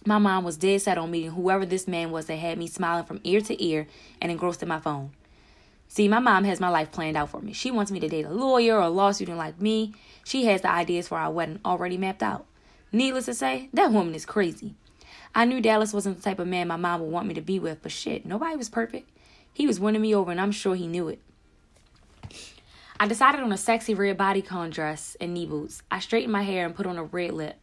My 0.06 0.18
mom 0.18 0.44
was 0.44 0.57
dead 0.57 0.81
set 0.81 0.98
on 0.98 1.12
meeting 1.12 1.31
whoever 1.31 1.66
this 1.66 1.88
man 1.88 2.12
was 2.12 2.28
that 2.28 2.38
had 2.38 2.57
me 2.57 2.68
smiling 2.68 3.06
from 3.06 3.19
ear 3.24 3.42
to 3.42 3.63
ear 3.63 3.88
and 4.22 4.31
engrossed 4.31 4.63
in 4.63 4.69
my 4.69 4.80
phone. 4.80 5.12
See, 5.90 6.07
my 6.07 6.19
mom 6.19 6.44
has 6.46 6.60
my 6.60 6.69
life 6.69 6.92
planned 6.92 7.18
out 7.18 7.30
for 7.30 7.42
me. 7.42 7.51
She 7.51 7.72
wants 7.72 7.92
me 7.92 8.00
to 8.00 8.07
date 8.07 8.25
a 8.25 8.30
lawyer 8.30 8.75
or 8.75 8.84
a 8.84 8.90
law 8.90 9.12
student 9.12 9.38
like 9.38 9.60
me. 9.60 9.94
She 10.24 10.46
has 10.46 10.62
the 10.62 10.69
ideas 10.69 11.07
for 11.07 11.18
our 11.18 11.31
wedding 11.31 11.60
already 11.66 11.98
mapped 11.98 12.24
out. 12.24 12.46
Needless 12.92 13.25
to 13.25 13.34
say, 13.34 13.69
that 13.74 13.92
woman 13.92 14.16
is 14.16 14.25
crazy. 14.25 14.75
I 15.36 15.46
knew 15.46 15.62
Dallas 15.62 15.94
wasn't 15.94 16.18
the 16.18 16.24
type 16.24 16.40
of 16.40 16.48
man 16.48 16.68
my 16.68 16.75
mom 16.75 17.02
would 17.02 17.12
want 17.12 17.28
me 17.28 17.34
to 17.34 17.42
be 17.42 17.60
with, 17.60 17.81
but 17.81 17.92
shit, 17.92 18.25
nobody 18.25 18.56
was 18.56 18.69
perfect. 18.69 19.10
He 19.54 19.68
was 19.68 19.80
winning 19.80 20.02
me 20.02 20.16
over, 20.16 20.31
and 20.31 20.40
I'm 20.40 20.52
sure 20.52 20.75
he 20.75 20.88
knew 20.88 21.07
it. 21.10 21.19
I 23.00 23.07
decided 23.07 23.42
on 23.42 23.52
a 23.52 23.57
sexy 23.57 23.94
red 23.94 24.18
bodycon 24.18 24.72
dress 24.72 25.16
and 25.19 25.34
knee 25.34 25.45
boots. 25.45 25.81
I 25.90 26.00
straightened 26.00 26.34
my 26.34 26.44
hair 26.44 26.66
and 26.66 26.75
put 26.75 26.86
on 26.86 26.98
a 26.98 27.04
red 27.04 27.31
lip. 27.31 27.57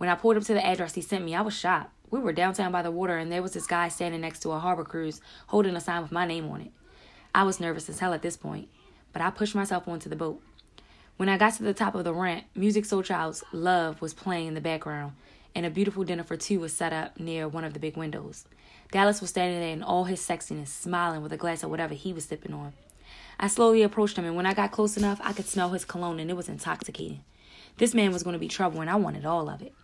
When 0.00 0.08
I 0.08 0.14
pulled 0.14 0.38
up 0.38 0.44
to 0.44 0.54
the 0.54 0.64
address 0.64 0.94
he 0.94 1.02
sent 1.02 1.26
me, 1.26 1.34
I 1.34 1.42
was 1.42 1.52
shocked. 1.52 1.92
We 2.10 2.20
were 2.20 2.32
downtown 2.32 2.72
by 2.72 2.80
the 2.80 2.90
water, 2.90 3.18
and 3.18 3.30
there 3.30 3.42
was 3.42 3.52
this 3.52 3.66
guy 3.66 3.90
standing 3.90 4.22
next 4.22 4.38
to 4.40 4.52
a 4.52 4.58
harbor 4.58 4.82
cruise 4.82 5.20
holding 5.48 5.76
a 5.76 5.80
sign 5.80 6.00
with 6.00 6.10
my 6.10 6.24
name 6.24 6.48
on 6.48 6.62
it. 6.62 6.72
I 7.34 7.42
was 7.42 7.60
nervous 7.60 7.86
as 7.90 7.98
hell 7.98 8.14
at 8.14 8.22
this 8.22 8.34
point, 8.34 8.70
but 9.12 9.20
I 9.20 9.28
pushed 9.28 9.54
myself 9.54 9.86
onto 9.86 10.08
the 10.08 10.16
boat. 10.16 10.40
When 11.18 11.28
I 11.28 11.36
got 11.36 11.52
to 11.56 11.64
the 11.64 11.74
top 11.74 11.94
of 11.94 12.04
the 12.04 12.14
ramp, 12.14 12.44
Musiq 12.56 12.86
Soulchild's 12.86 13.44
Love 13.52 14.00
was 14.00 14.14
playing 14.14 14.46
in 14.46 14.54
the 14.54 14.62
background, 14.62 15.12
and 15.54 15.66
a 15.66 15.70
beautiful 15.70 16.04
dinner 16.04 16.24
for 16.24 16.38
two 16.38 16.60
was 16.60 16.72
set 16.72 16.94
up 16.94 17.20
near 17.20 17.46
one 17.46 17.64
of 17.64 17.74
the 17.74 17.78
big 17.78 17.98
windows. 17.98 18.46
Dallas 18.92 19.20
was 19.20 19.28
standing 19.28 19.60
there 19.60 19.74
in 19.74 19.82
all 19.82 20.04
his 20.04 20.26
sexiness, 20.26 20.68
smiling 20.68 21.22
with 21.22 21.34
a 21.34 21.36
glass 21.36 21.62
of 21.62 21.68
whatever 21.68 21.92
he 21.92 22.14
was 22.14 22.24
sipping 22.24 22.54
on. 22.54 22.72
I 23.38 23.48
slowly 23.48 23.82
approached 23.82 24.16
him, 24.16 24.24
and 24.24 24.34
when 24.34 24.46
I 24.46 24.54
got 24.54 24.72
close 24.72 24.96
enough, 24.96 25.20
I 25.22 25.34
could 25.34 25.46
smell 25.46 25.68
his 25.68 25.84
cologne, 25.84 26.20
and 26.20 26.30
it 26.30 26.38
was 26.38 26.48
intoxicating. 26.48 27.22
This 27.76 27.92
man 27.92 28.14
was 28.14 28.22
going 28.22 28.32
to 28.32 28.40
be 28.40 28.48
trouble, 28.48 28.80
and 28.80 28.88
I 28.88 28.96
wanted 28.96 29.26
all 29.26 29.50
of 29.50 29.60
it. 29.60 29.74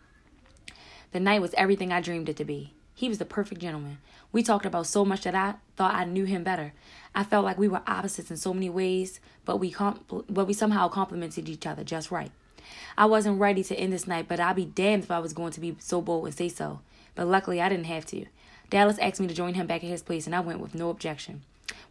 The 1.13 1.21
night 1.21 1.41
was 1.41 1.55
everything 1.55 1.93
I 1.93 2.01
dreamed 2.01 2.29
it 2.29 2.37
to 2.37 2.45
be. 2.45 2.73
He 2.95 3.09
was 3.09 3.19
the 3.19 3.25
perfect 3.25 3.61
gentleman. 3.61 3.99
We 4.33 4.43
talked 4.43 4.67
about 4.67 4.87
so 4.87 5.05
much 5.05 5.23
that 5.23 5.35
I 5.35 5.55
thought 5.77 5.95
I 5.95 6.05
knew 6.05 6.25
him 6.25 6.43
better. 6.43 6.73
I 7.15 7.25
felt 7.25 7.45
like 7.45 7.59
we 7.59 7.69
were 7.69 7.83
opposites 7.87 8.31
in 8.31 8.37
so 8.37 8.53
many 8.53 8.71
ways, 8.71 9.21
but 9.45 9.59
we 9.59 9.73
compl- 9.73 10.25
but 10.29 10.47
we 10.47 10.53
somehow 10.53 10.89
complemented 10.89 11.49
each 11.49 11.67
other 11.67 11.85
just 11.85 12.11
right. 12.11 12.31
I 12.99 13.07
wasn't 13.07 13.39
ready 13.39 13.63
to 13.65 13.77
end 13.77 13.93
this 13.93 14.07
night, 14.07 14.27
but 14.29 14.41
I'd 14.41 14.57
be 14.57 14.65
damned 14.65 15.05
if 15.05 15.11
I 15.11 15.19
was 15.19 15.33
going 15.33 15.53
to 15.53 15.61
be 15.61 15.77
so 15.79 16.01
bold 16.01 16.27
and 16.27 16.35
say 16.35 16.49
so. 16.49 16.81
But 17.15 17.27
luckily, 17.27 17.61
I 17.61 17.69
didn't 17.69 17.87
have 17.87 18.07
to. 18.07 18.27
Dallas 18.69 18.99
asked 18.99 19.21
me 19.21 19.29
to 19.29 19.35
join 19.35 19.55
him 19.55 19.67
back 19.67 19.85
at 19.85 19.91
his 19.91 20.03
place, 20.03 20.27
and 20.27 20.35
I 20.35 20.41
went 20.41 20.61
with 20.61 20.75
no 20.75 20.91
objection. 20.91 21.43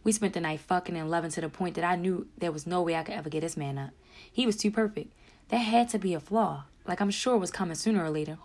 We 0.04 0.12
spent 0.12 0.34
the 0.34 0.40
night 0.40 0.60
fucking 0.60 0.96
and 0.96 1.10
loving 1.10 1.30
to 1.32 1.40
the 1.40 1.48
point 1.48 1.74
that 1.76 1.84
I 1.84 1.96
knew 1.96 2.26
there 2.36 2.52
was 2.52 2.66
no 2.66 2.82
way 2.82 2.94
I 2.94 3.02
could 3.02 3.14
ever 3.14 3.30
get 3.30 3.40
this 3.40 3.56
man 3.56 3.78
up. 3.78 3.90
He 4.30 4.46
was 4.46 4.56
too 4.56 4.70
perfect. 4.70 5.12
That 5.48 5.58
had 5.58 5.88
to 5.90 5.98
be 5.98 6.14
a 6.14 6.20
flaw, 6.20 6.64
like 6.86 7.00
I'm 7.00 7.10
sure 7.10 7.36
was 7.36 7.50
coming 7.50 7.74
sooner 7.74 8.04
or 8.04 8.10
later. 8.10 8.38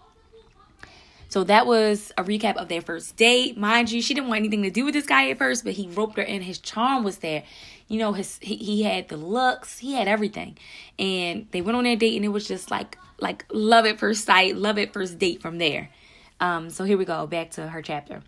So 1.31 1.45
that 1.45 1.65
was 1.65 2.11
a 2.17 2.25
recap 2.25 2.57
of 2.57 2.67
their 2.67 2.81
first 2.81 3.15
date. 3.15 3.57
Mind 3.57 3.89
you, 3.89 4.01
she 4.01 4.13
didn't 4.13 4.27
want 4.27 4.39
anything 4.39 4.63
to 4.63 4.69
do 4.69 4.83
with 4.83 4.93
this 4.93 5.05
guy 5.05 5.29
at 5.29 5.37
first, 5.37 5.63
but 5.63 5.71
he 5.71 5.87
roped 5.87 6.17
her 6.17 6.23
in. 6.23 6.41
His 6.41 6.59
charm 6.59 7.05
was 7.05 7.19
there. 7.19 7.43
You 7.87 7.99
know, 7.99 8.11
his 8.11 8.37
he, 8.41 8.57
he 8.57 8.83
had 8.83 9.07
the 9.07 9.15
looks, 9.15 9.79
he 9.79 9.93
had 9.93 10.09
everything. 10.09 10.57
And 10.99 11.47
they 11.51 11.61
went 11.61 11.77
on 11.77 11.85
their 11.85 11.95
date 11.95 12.17
and 12.17 12.25
it 12.25 12.29
was 12.29 12.45
just 12.45 12.69
like 12.69 12.97
like 13.21 13.45
love 13.49 13.85
at 13.85 13.97
first 13.97 14.25
sight, 14.25 14.57
love 14.57 14.77
at 14.77 14.91
first 14.91 15.19
date 15.19 15.41
from 15.41 15.57
there. 15.57 15.89
Um, 16.41 16.69
so 16.69 16.83
here 16.83 16.97
we 16.97 17.05
go, 17.05 17.25
back 17.27 17.51
to 17.51 17.65
her 17.65 17.81
chapter. 17.81 18.23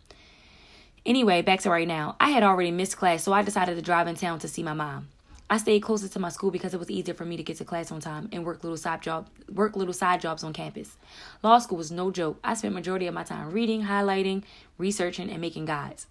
Anyway, 1.05 1.41
back 1.41 1.59
to 1.61 1.69
right 1.69 1.87
now. 1.87 2.15
I 2.21 2.29
had 2.29 2.43
already 2.43 2.71
missed 2.71 2.95
class, 2.95 3.21
so 3.21 3.33
I 3.33 3.41
decided 3.41 3.75
to 3.75 3.81
drive 3.81 4.07
in 4.07 4.15
town 4.15 4.39
to 4.39 4.47
see 4.47 4.63
my 4.63 4.73
mom. 4.73 5.09
I 5.53 5.57
stayed 5.57 5.83
closer 5.83 6.07
to 6.07 6.17
my 6.17 6.29
school 6.29 6.49
because 6.49 6.73
it 6.73 6.79
was 6.79 6.89
easier 6.89 7.13
for 7.13 7.25
me 7.25 7.37
to 7.37 7.43
get 7.43 7.57
to 7.57 7.63
class 7.63 7.91
on 7.91 7.99
time 7.99 8.27
and 8.31 8.43
work 8.43 8.63
little 8.63 8.75
side 8.75 9.03
job 9.03 9.29
work 9.53 9.75
little 9.75 9.93
side 9.93 10.19
jobs 10.19 10.43
on 10.43 10.51
campus. 10.51 10.97
Law 11.43 11.59
school 11.59 11.77
was 11.77 11.91
no 11.91 12.09
joke. 12.09 12.39
I 12.43 12.55
spent 12.55 12.73
majority 12.73 13.05
of 13.05 13.13
my 13.13 13.21
time 13.21 13.51
reading, 13.51 13.83
highlighting, 13.83 14.45
researching, 14.79 15.29
and 15.29 15.39
making 15.39 15.65
guides. 15.65 16.07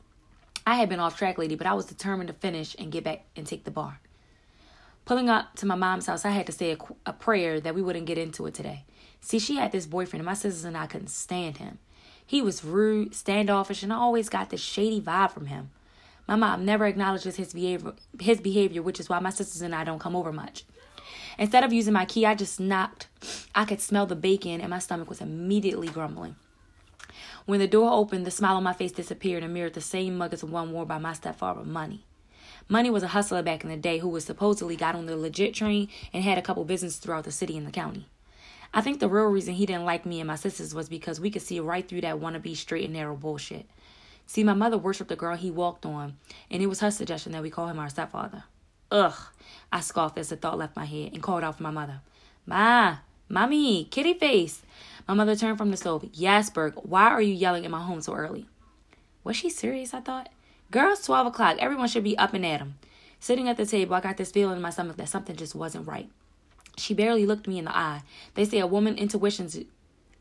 I 0.65 0.77
had 0.77 0.89
been 0.89 1.01
off 1.01 1.19
track 1.19 1.39
lately, 1.39 1.57
but 1.57 1.67
I 1.67 1.75
was 1.75 1.87
determined 1.87 2.29
to 2.29 2.35
finish 2.35 2.77
and 2.79 2.93
get 2.93 3.03
back 3.03 3.25
and 3.35 3.45
take 3.45 3.65
the 3.65 3.73
bar. 3.73 3.99
Pulling 5.07 5.29
up 5.29 5.57
to 5.57 5.67
my 5.67 5.75
mom's 5.75 6.07
house, 6.07 6.25
I 6.25 6.31
had 6.31 6.47
to 6.47 6.53
say 6.53 6.71
a, 6.71 6.79
a 7.07 7.13
prayer 7.13 7.59
that 7.59 7.75
we 7.75 7.83
wouldn't 7.83 8.07
get 8.07 8.19
into 8.19 8.47
it 8.47 8.55
today. 8.55 8.85
See, 9.21 9.41
she 9.41 9.57
had 9.57 9.73
this 9.73 9.87
boyfriend, 9.87 10.21
and 10.21 10.27
my 10.27 10.35
sisters 10.35 10.65
and 10.65 10.77
I 10.77 10.87
couldn't 10.87 11.09
stand 11.09 11.57
him. 11.57 11.81
He 12.25 12.43
was 12.43 12.63
rude, 12.65 13.17
standoffish, 13.17 13.83
and 13.83 13.93
I 13.93 13.97
always 13.97 14.29
got 14.29 14.51
this 14.51 14.61
shady 14.61 15.01
vibe 15.01 15.33
from 15.33 15.47
him. 15.47 15.71
My 16.27 16.37
mom 16.37 16.65
never 16.65 16.87
acknowledges 16.87 17.37
his 17.37 17.53
behavior, 17.53 17.93
his 18.21 18.41
behavior, 18.41 18.83
which 18.83 19.01
is 19.01 19.09
why 19.09 19.19
my 19.19 19.31
sisters 19.31 19.63
and 19.63 19.75
I 19.75 19.85
don't 19.85 19.99
come 19.99 20.17
over 20.17 20.33
much. 20.33 20.65
Instead 21.39 21.65
of 21.65 21.73
using 21.73 21.93
my 21.93 22.05
key, 22.05 22.27
I 22.27 22.35
just 22.35 22.61
knocked. 22.61 23.09
I 23.55 23.65
could 23.65 23.81
smell 23.81 24.07
the 24.07 24.17
bacon, 24.17 24.61
and 24.61 24.71
my 24.71 24.79
stomach 24.79 25.09
was 25.09 25.21
immediately 25.21 25.89
grumbling. 25.89 26.37
When 27.45 27.59
the 27.59 27.67
door 27.67 27.93
opened, 27.93 28.25
the 28.25 28.31
smile 28.31 28.57
on 28.57 28.63
my 28.63 28.73
face 28.73 28.93
disappeared 28.93 29.43
and 29.43 29.53
mirrored 29.53 29.75
the 29.75 29.81
same 29.81 30.17
mug 30.17 30.33
as 30.33 30.41
the 30.41 30.47
one 30.47 30.73
worn 30.73 30.87
by 30.87 30.99
my 30.99 31.13
stepfather, 31.13 31.65
Money. 31.65 32.05
Money 32.69 32.91
was 32.91 33.03
a 33.03 33.09
hustler 33.09 33.43
back 33.43 33.65
in 33.65 33.71
the 33.71 33.77
day 33.77 33.99
who 33.99 34.09
was 34.09 34.25
supposedly 34.25 34.77
got 34.77 34.95
on 34.95 35.07
the 35.07 35.17
legit 35.17 35.55
train 35.55 35.89
and 36.13 36.23
had 36.23 36.39
a 36.39 36.43
couple 36.43 36.65
businesses 36.65 36.99
throughout 36.99 37.25
the 37.25 37.33
city 37.33 37.57
and 37.57 37.67
the 37.67 37.73
county. 37.73 38.07
I 38.73 38.81
think 38.81 39.01
the 39.01 39.09
real 39.09 39.27
reason 39.27 39.55
he 39.55 39.67
didn't 39.67 39.85
like 39.85 40.07
me 40.07 40.21
and 40.21 40.29
my 40.29 40.37
sisters 40.37 40.75
was 40.75 40.89
because 40.89 41.21
we 41.21 41.31
could 41.31 41.43
see 41.43 41.61
right 41.61 41.87
through 41.87 42.01
that 42.03 42.21
wannabe 42.21 42.57
straight 42.57 42.85
and 42.85 42.95
narrow 42.95 43.17
bullshit. 43.17 43.67
See, 44.27 44.45
my 44.45 44.55
mother 44.55 44.79
worshipped 44.79 45.11
the 45.11 45.17
girl 45.17 45.37
he 45.37 45.51
walked 45.51 45.85
on, 45.85 46.17
and 46.51 46.63
it 46.63 46.67
was 46.67 46.81
her 46.81 46.91
suggestion 46.91 47.33
that 47.33 47.43
we 47.43 47.51
call 47.51 47.69
him 47.69 47.79
our 47.79 47.91
stepfather. 47.91 48.45
Ugh, 48.91 49.15
I 49.73 49.81
scoffed 49.81 50.19
as 50.19 50.29
the 50.29 50.37
thought 50.37 50.59
left 50.59 50.77
my 50.77 50.85
head 50.85 51.13
and 51.13 51.23
called 51.23 51.45
out 51.45 51.57
for 51.57 51.63
my 51.63 51.71
mother. 51.71 52.01
Ma, 52.47 52.99
mommy, 53.29 53.85
kitty 53.85 54.15
face. 54.15 54.63
My 55.09 55.15
mother 55.15 55.37
turned 55.37 55.59
from 55.59 55.71
the 55.71 55.77
stove. 55.77 56.09
Yes, 56.13 56.51
Burke, 56.51 56.85
why 56.85 57.09
are 57.09 57.23
you 57.23 57.35
yelling 57.35 57.65
in 57.65 57.71
my 57.71 57.83
home 57.83 58.01
so 58.01 58.15
early? 58.15 58.47
Was 59.25 59.37
she 59.37 59.51
serious? 59.51 59.95
I 59.95 60.01
thought. 60.01 60.29
Girls, 60.71 61.03
12 61.05 61.29
o'clock. 61.29 61.57
Everyone 61.59 61.89
should 61.89 62.05
be 62.05 62.19
up 62.19 62.35
and 62.35 62.47
at 62.47 62.61
'em. 62.61 62.79
Sitting 63.21 63.49
at 63.49 63.57
the 63.57 63.67
table, 63.67 63.95
I 63.95 64.01
got 64.01 64.17
this 64.17 64.33
feeling 64.33 64.57
in 64.57 64.63
my 64.63 64.71
stomach 64.71 64.97
that 64.97 65.09
something 65.09 65.37
just 65.37 65.55
wasn't 65.55 65.87
right. 65.87 66.11
She 66.77 66.95
barely 66.95 67.27
looked 67.27 67.47
me 67.47 67.59
in 67.59 67.67
the 67.67 67.77
eye. 67.77 68.03
They 68.35 68.45
say 68.45 68.59
a 68.59 68.67
woman's 68.67 68.99
intuition's 68.99 69.59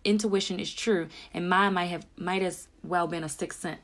intuition 0.03 0.59
is 0.59 0.73
true, 0.73 1.07
and 1.33 1.49
mine 1.49 1.73
might 1.73 1.85
have 1.85 2.05
might 2.17 2.41
as 2.41 2.67
well 2.83 3.07
been 3.07 3.23
a 3.23 3.29
sixth 3.29 3.61
sense. 3.61 3.79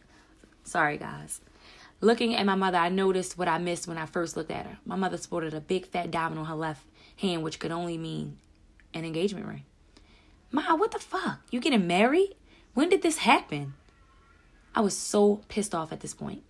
Sorry, 0.67 0.97
guys. 0.97 1.39
Looking 2.01 2.35
at 2.35 2.45
my 2.45 2.55
mother, 2.55 2.77
I 2.77 2.89
noticed 2.89 3.37
what 3.37 3.47
I 3.47 3.57
missed 3.57 3.87
when 3.87 3.97
I 3.97 4.05
first 4.05 4.35
looked 4.35 4.51
at 4.51 4.65
her. 4.65 4.77
My 4.85 4.97
mother 4.97 5.15
sported 5.15 5.53
a 5.53 5.61
big 5.61 5.85
fat 5.85 6.11
diamond 6.11 6.39
on 6.39 6.45
her 6.47 6.55
left 6.55 6.85
hand, 7.15 7.41
which 7.41 7.57
could 7.57 7.71
only 7.71 7.97
mean 7.97 8.37
an 8.93 9.05
engagement 9.05 9.45
ring. 9.45 9.63
Ma, 10.51 10.75
what 10.75 10.91
the 10.91 10.99
fuck? 10.99 11.39
You 11.51 11.61
getting 11.61 11.87
married? 11.87 12.35
When 12.73 12.89
did 12.89 13.01
this 13.01 13.19
happen? 13.19 13.75
I 14.75 14.81
was 14.81 14.95
so 14.95 15.39
pissed 15.47 15.73
off 15.73 15.93
at 15.93 16.01
this 16.01 16.13
point. 16.13 16.43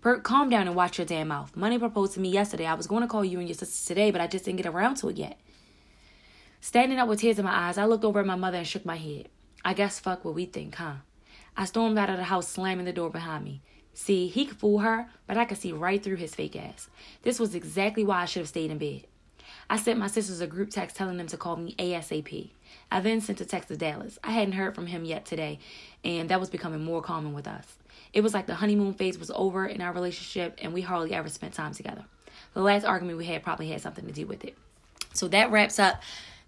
Bert, 0.00 0.24
calm 0.24 0.50
down 0.50 0.66
and 0.66 0.74
watch 0.74 0.98
your 0.98 1.06
damn 1.06 1.28
mouth. 1.28 1.54
Money 1.54 1.78
proposed 1.78 2.14
to 2.14 2.20
me 2.20 2.30
yesterday. 2.30 2.66
I 2.66 2.74
was 2.74 2.88
going 2.88 3.02
to 3.02 3.08
call 3.08 3.24
you 3.24 3.38
and 3.38 3.48
your 3.48 3.54
sister 3.54 3.86
today, 3.86 4.10
but 4.10 4.20
I 4.20 4.26
just 4.26 4.44
didn't 4.44 4.56
get 4.56 4.66
around 4.66 4.96
to 4.96 5.08
it 5.08 5.16
yet. 5.16 5.38
Standing 6.60 6.98
up 6.98 7.08
with 7.08 7.20
tears 7.20 7.38
in 7.38 7.44
my 7.44 7.68
eyes, 7.68 7.78
I 7.78 7.84
looked 7.84 8.04
over 8.04 8.18
at 8.18 8.26
my 8.26 8.34
mother 8.34 8.58
and 8.58 8.66
shook 8.66 8.84
my 8.84 8.96
head. 8.96 9.28
I 9.64 9.72
guess 9.72 10.00
fuck 10.00 10.24
what 10.24 10.34
we 10.34 10.46
think, 10.46 10.74
huh? 10.74 10.94
I 11.56 11.64
stormed 11.64 11.98
out 11.98 12.10
of 12.10 12.16
the 12.16 12.24
house, 12.24 12.48
slamming 12.48 12.86
the 12.86 12.92
door 12.92 13.10
behind 13.10 13.44
me. 13.44 13.60
See, 13.94 14.28
he 14.28 14.46
could 14.46 14.58
fool 14.58 14.78
her, 14.78 15.08
but 15.26 15.36
I 15.36 15.44
could 15.44 15.58
see 15.58 15.72
right 15.72 16.02
through 16.02 16.16
his 16.16 16.34
fake 16.34 16.56
ass. 16.56 16.88
This 17.22 17.38
was 17.38 17.54
exactly 17.54 18.04
why 18.04 18.22
I 18.22 18.24
should 18.24 18.40
have 18.40 18.48
stayed 18.48 18.70
in 18.70 18.78
bed. 18.78 19.06
I 19.68 19.76
sent 19.76 19.98
my 19.98 20.06
sisters 20.06 20.40
a 20.40 20.46
group 20.46 20.70
text 20.70 20.96
telling 20.96 21.18
them 21.18 21.26
to 21.28 21.36
call 21.36 21.56
me 21.56 21.74
ASAP. 21.78 22.50
I 22.90 23.00
then 23.00 23.20
sent 23.20 23.40
a 23.40 23.44
text 23.44 23.68
to 23.68 23.76
Dallas. 23.76 24.18
I 24.24 24.32
hadn't 24.32 24.54
heard 24.54 24.74
from 24.74 24.86
him 24.86 25.04
yet 25.04 25.24
today, 25.24 25.58
and 26.04 26.28
that 26.28 26.40
was 26.40 26.50
becoming 26.50 26.84
more 26.84 27.02
common 27.02 27.32
with 27.32 27.46
us. 27.46 27.66
It 28.12 28.22
was 28.22 28.34
like 28.34 28.46
the 28.46 28.54
honeymoon 28.54 28.94
phase 28.94 29.18
was 29.18 29.30
over 29.34 29.66
in 29.66 29.80
our 29.80 29.92
relationship, 29.92 30.58
and 30.62 30.72
we 30.72 30.80
hardly 30.80 31.14
ever 31.14 31.28
spent 31.28 31.54
time 31.54 31.74
together. 31.74 32.04
The 32.54 32.60
last 32.60 32.84
argument 32.84 33.18
we 33.18 33.26
had 33.26 33.42
probably 33.42 33.68
had 33.68 33.80
something 33.80 34.06
to 34.06 34.12
do 34.12 34.26
with 34.26 34.44
it. 34.44 34.56
So 35.14 35.28
that 35.28 35.50
wraps 35.50 35.78
up 35.78 36.02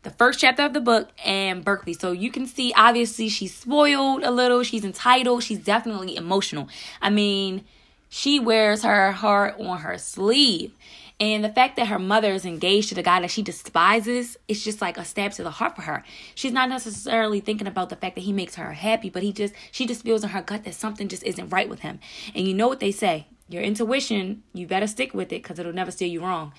the 0.04 0.10
first 0.10 0.38
chapter 0.38 0.62
of 0.62 0.72
the 0.72 0.80
book 0.80 1.08
and 1.24 1.64
Berkeley. 1.64 1.94
So 1.94 2.12
you 2.12 2.30
can 2.30 2.46
see, 2.46 2.72
obviously, 2.76 3.28
she's 3.28 3.54
spoiled 3.54 4.22
a 4.22 4.30
little. 4.30 4.62
She's 4.62 4.84
entitled. 4.84 5.42
She's 5.42 5.58
definitely 5.58 6.16
emotional. 6.16 6.68
I 7.02 7.10
mean, 7.10 7.64
she 8.08 8.38
wears 8.38 8.84
her 8.84 9.12
heart 9.12 9.58
on 9.58 9.78
her 9.78 9.98
sleeve. 9.98 10.72
And 11.20 11.44
the 11.44 11.48
fact 11.48 11.76
that 11.76 11.86
her 11.86 11.98
mother 11.98 12.32
is 12.32 12.44
engaged 12.44 12.88
to 12.88 12.94
the 12.94 13.02
guy 13.02 13.20
that 13.20 13.30
she 13.30 13.42
despises, 13.42 14.36
it's 14.48 14.64
just 14.64 14.80
like 14.80 14.98
a 14.98 15.04
stab 15.04 15.32
to 15.32 15.44
the 15.44 15.50
heart 15.50 15.76
for 15.76 15.82
her. 15.82 16.02
She's 16.34 16.52
not 16.52 16.68
necessarily 16.68 17.40
thinking 17.40 17.68
about 17.68 17.88
the 17.88 17.96
fact 17.96 18.16
that 18.16 18.22
he 18.22 18.32
makes 18.32 18.56
her 18.56 18.72
happy, 18.72 19.10
but 19.10 19.22
he 19.22 19.32
just 19.32 19.54
she 19.70 19.86
just 19.86 20.02
feels 20.02 20.24
in 20.24 20.30
her 20.30 20.42
gut 20.42 20.64
that 20.64 20.74
something 20.74 21.08
just 21.08 21.22
isn't 21.22 21.50
right 21.50 21.68
with 21.68 21.80
him. 21.80 22.00
And 22.34 22.48
you 22.48 22.52
know 22.52 22.66
what 22.66 22.80
they 22.80 22.90
say, 22.90 23.28
your 23.48 23.62
intuition, 23.62 24.42
you 24.52 24.66
better 24.66 24.88
stick 24.88 25.14
with 25.14 25.32
it 25.32 25.42
because 25.42 25.58
it'll 25.58 25.72
never 25.72 25.92
steer 25.92 26.08
you 26.08 26.20
wrong. 26.20 26.52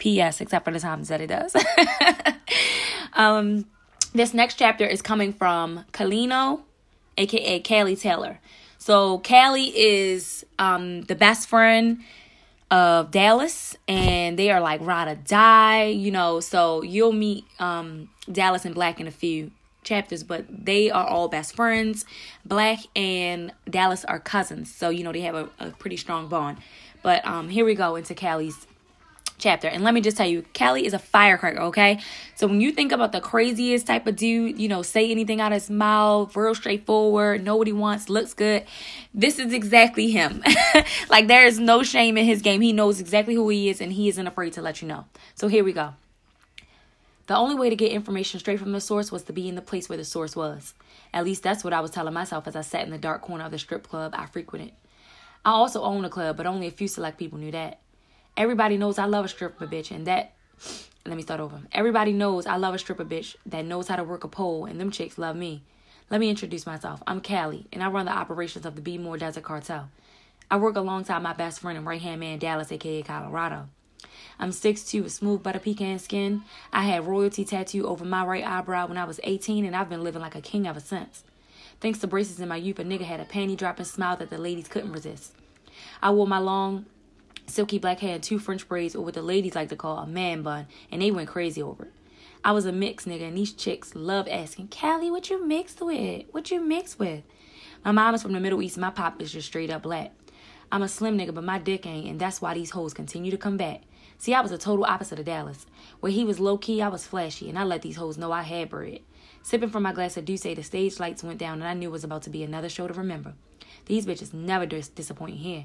P.S. 0.00 0.40
Except 0.40 0.64
for 0.64 0.72
the 0.72 0.80
times 0.80 1.08
that 1.08 1.20
it 1.20 1.28
does. 1.28 1.54
um, 3.12 3.66
this 4.12 4.34
next 4.34 4.56
chapter 4.58 4.84
is 4.84 5.00
coming 5.00 5.32
from 5.32 5.84
Kalino, 5.92 6.62
aka 7.16 7.60
Callie 7.60 7.96
Taylor. 7.96 8.40
So 8.78 9.18
Callie 9.18 9.72
is 9.76 10.44
um, 10.58 11.02
the 11.02 11.14
best 11.14 11.48
friend 11.48 12.00
of 12.70 13.10
Dallas, 13.10 13.76
and 13.86 14.38
they 14.38 14.50
are 14.50 14.60
like 14.60 14.80
ride 14.80 15.08
or 15.08 15.14
die, 15.16 15.84
you 15.84 16.10
know. 16.10 16.40
So 16.40 16.82
you'll 16.82 17.12
meet 17.12 17.44
um, 17.58 18.08
Dallas 18.30 18.64
and 18.64 18.74
Black 18.74 19.00
in 19.00 19.06
a 19.06 19.12
few 19.12 19.50
chapters, 19.82 20.22
but 20.24 20.46
they 20.48 20.90
are 20.90 21.06
all 21.06 21.28
best 21.28 21.54
friends. 21.54 22.04
Black 22.44 22.80
and 22.96 23.52
Dallas 23.68 24.04
are 24.04 24.18
cousins, 24.18 24.74
so 24.74 24.88
you 24.88 25.04
know 25.04 25.12
they 25.12 25.20
have 25.20 25.34
a, 25.34 25.48
a 25.58 25.70
pretty 25.70 25.96
strong 25.96 26.28
bond. 26.28 26.58
But 27.02 27.26
um, 27.26 27.48
here 27.48 27.64
we 27.64 27.74
go 27.74 27.96
into 27.96 28.14
Callie's 28.14 28.66
chapter. 29.40 29.66
And 29.66 29.82
let 29.82 29.94
me 29.94 30.00
just 30.00 30.16
tell 30.16 30.26
you, 30.26 30.42
Kelly 30.52 30.86
is 30.86 30.94
a 30.94 30.98
firecracker, 30.98 31.60
okay? 31.62 32.00
So 32.36 32.46
when 32.46 32.60
you 32.60 32.70
think 32.72 32.92
about 32.92 33.12
the 33.12 33.20
craziest 33.20 33.86
type 33.86 34.06
of 34.06 34.16
dude, 34.16 34.58
you 34.58 34.68
know, 34.68 34.82
say 34.82 35.10
anything 35.10 35.40
out 35.40 35.52
of 35.52 35.56
his 35.56 35.70
mouth, 35.70 36.36
real 36.36 36.54
straightforward, 36.54 37.42
know 37.42 37.56
what 37.56 37.66
he 37.66 37.72
wants, 37.72 38.08
looks 38.08 38.34
good, 38.34 38.64
this 39.12 39.38
is 39.38 39.52
exactly 39.52 40.10
him. 40.10 40.42
like 41.10 41.26
there 41.26 41.44
is 41.44 41.58
no 41.58 41.82
shame 41.82 42.16
in 42.16 42.24
his 42.24 42.42
game. 42.42 42.60
He 42.60 42.72
knows 42.72 43.00
exactly 43.00 43.34
who 43.34 43.48
he 43.48 43.68
is 43.68 43.80
and 43.80 43.92
he 43.92 44.08
isn't 44.08 44.26
afraid 44.26 44.52
to 44.54 44.62
let 44.62 44.80
you 44.80 44.88
know. 44.88 45.06
So 45.34 45.48
here 45.48 45.64
we 45.64 45.72
go. 45.72 45.94
The 47.26 47.36
only 47.36 47.54
way 47.54 47.70
to 47.70 47.76
get 47.76 47.92
information 47.92 48.40
straight 48.40 48.58
from 48.58 48.72
the 48.72 48.80
source 48.80 49.12
was 49.12 49.22
to 49.24 49.32
be 49.32 49.48
in 49.48 49.54
the 49.54 49.62
place 49.62 49.88
where 49.88 49.98
the 49.98 50.04
source 50.04 50.34
was. 50.34 50.74
At 51.14 51.24
least 51.24 51.42
that's 51.42 51.62
what 51.62 51.72
I 51.72 51.80
was 51.80 51.92
telling 51.92 52.12
myself 52.12 52.48
as 52.48 52.56
I 52.56 52.62
sat 52.62 52.84
in 52.84 52.90
the 52.90 52.98
dark 52.98 53.22
corner 53.22 53.44
of 53.44 53.52
the 53.52 53.58
strip 53.58 53.88
club 53.88 54.14
I 54.16 54.26
frequented. 54.26 54.72
I 55.44 55.52
also 55.52 55.82
own 55.82 56.04
a 56.04 56.10
club, 56.10 56.36
but 56.36 56.46
only 56.46 56.66
a 56.66 56.72
few 56.72 56.88
select 56.88 57.18
people 57.18 57.38
knew 57.38 57.52
that. 57.52 57.78
Everybody 58.36 58.76
knows 58.76 58.98
I 58.98 59.04
love 59.04 59.24
a 59.24 59.28
stripper 59.28 59.66
bitch, 59.66 59.90
and 59.90 60.06
that. 60.06 60.32
Let 61.06 61.16
me 61.16 61.22
start 61.22 61.40
over. 61.40 61.62
Everybody 61.72 62.12
knows 62.12 62.46
I 62.46 62.56
love 62.56 62.74
a 62.74 62.78
stripper 62.78 63.04
bitch 63.04 63.34
that 63.46 63.64
knows 63.64 63.88
how 63.88 63.96
to 63.96 64.04
work 64.04 64.22
a 64.22 64.28
pole, 64.28 64.66
and 64.66 64.78
them 64.78 64.90
chicks 64.90 65.16
love 65.16 65.34
me. 65.34 65.62
Let 66.10 66.20
me 66.20 66.28
introduce 66.28 66.66
myself. 66.66 67.02
I'm 67.06 67.22
Callie, 67.22 67.66
and 67.72 67.82
I 67.82 67.88
run 67.88 68.04
the 68.04 68.12
operations 68.12 68.66
of 68.66 68.76
the 68.76 68.82
Be 68.82 68.98
More 68.98 69.16
Desert 69.16 69.44
Cartel. 69.44 69.88
I 70.50 70.56
work 70.56 70.76
alongside 70.76 71.22
my 71.22 71.32
best 71.32 71.60
friend 71.60 71.78
and 71.78 71.86
right 71.86 72.02
hand 72.02 72.20
man, 72.20 72.38
Dallas, 72.38 72.70
aka 72.70 73.02
Colorado. 73.02 73.68
I'm 74.38 74.50
6'2 74.50 75.04
with 75.04 75.12
smooth 75.12 75.42
butter 75.42 75.58
pecan 75.58 75.98
skin. 75.98 76.42
I 76.72 76.82
had 76.82 77.06
royalty 77.06 77.44
tattoo 77.44 77.86
over 77.86 78.04
my 78.04 78.24
right 78.24 78.44
eyebrow 78.44 78.86
when 78.86 78.98
I 78.98 79.04
was 79.04 79.20
18, 79.22 79.64
and 79.64 79.74
I've 79.74 79.88
been 79.88 80.02
living 80.02 80.22
like 80.22 80.34
a 80.34 80.40
king 80.40 80.66
ever 80.66 80.80
since. 80.80 81.24
Thanks 81.80 81.98
to 82.00 82.06
braces 82.06 82.40
in 82.40 82.48
my 82.48 82.56
youth, 82.56 82.78
a 82.78 82.84
nigga 82.84 83.02
had 83.02 83.20
a 83.20 83.24
panty 83.24 83.56
dropping 83.56 83.86
smile 83.86 84.16
that 84.16 84.30
the 84.30 84.38
ladies 84.38 84.68
couldn't 84.68 84.92
resist. 84.92 85.32
I 86.02 86.10
wore 86.10 86.26
my 86.26 86.38
long 86.38 86.86
silky 87.50 87.78
black 87.78 88.00
hair 88.00 88.14
and 88.14 88.22
two 88.22 88.38
French 88.38 88.66
braids, 88.68 88.94
or 88.94 89.04
what 89.04 89.14
the 89.14 89.22
ladies 89.22 89.54
like 89.54 89.68
to 89.68 89.76
call 89.76 89.98
a 89.98 90.06
man 90.06 90.42
bun, 90.42 90.66
and 90.90 91.02
they 91.02 91.10
went 91.10 91.28
crazy 91.28 91.62
over 91.62 91.84
it. 91.84 91.92
I 92.42 92.52
was 92.52 92.64
a 92.64 92.72
mixed 92.72 93.06
nigga, 93.06 93.28
and 93.28 93.36
these 93.36 93.52
chicks 93.52 93.94
love 93.94 94.26
asking, 94.28 94.68
Callie, 94.68 95.10
what 95.10 95.28
you 95.28 95.44
mixed 95.44 95.82
with? 95.82 96.24
What 96.30 96.50
you 96.50 96.60
mixed 96.60 96.98
with? 96.98 97.22
My 97.84 97.92
mom 97.92 98.14
is 98.14 98.22
from 98.22 98.32
the 98.32 98.40
Middle 98.40 98.62
East, 98.62 98.78
my 98.78 98.90
pop 98.90 99.20
is 99.20 99.32
just 99.32 99.48
straight 99.48 99.70
up 99.70 99.82
black. 99.82 100.12
I'm 100.72 100.82
a 100.82 100.88
slim 100.88 101.18
nigga, 101.18 101.34
but 101.34 101.44
my 101.44 101.58
dick 101.58 101.84
ain't, 101.84 102.08
and 102.08 102.20
that's 102.20 102.40
why 102.40 102.54
these 102.54 102.70
hoes 102.70 102.94
continue 102.94 103.30
to 103.30 103.36
come 103.36 103.56
back. 103.56 103.82
See, 104.18 104.34
I 104.34 104.40
was 104.40 104.52
a 104.52 104.58
total 104.58 104.84
opposite 104.84 105.18
of 105.18 105.24
Dallas. 105.24 105.66
Where 106.00 106.12
he 106.12 106.24
was 106.24 106.38
low 106.38 106.58
key, 106.58 106.80
I 106.80 106.88
was 106.88 107.06
flashy, 107.06 107.48
and 107.48 107.58
I 107.58 107.64
let 107.64 107.82
these 107.82 107.96
hoes 107.96 108.16
know 108.16 108.32
I 108.32 108.42
had 108.42 108.70
bread. 108.70 109.00
Sipping 109.42 109.70
from 109.70 109.82
my 109.82 109.92
glass 109.92 110.16
of 110.16 110.26
D'ussé, 110.26 110.54
the 110.54 110.62
stage 110.62 111.00
lights 111.00 111.24
went 111.24 111.38
down, 111.38 111.54
and 111.54 111.64
I 111.64 111.74
knew 111.74 111.88
it 111.88 111.92
was 111.92 112.04
about 112.04 112.22
to 112.22 112.30
be 112.30 112.42
another 112.42 112.68
show 112.68 112.86
to 112.86 112.94
remember. 112.94 113.34
These 113.86 114.06
bitches 114.06 114.32
never 114.32 114.66
dis- 114.66 114.88
disappoint 114.88 115.36
here. 115.36 115.64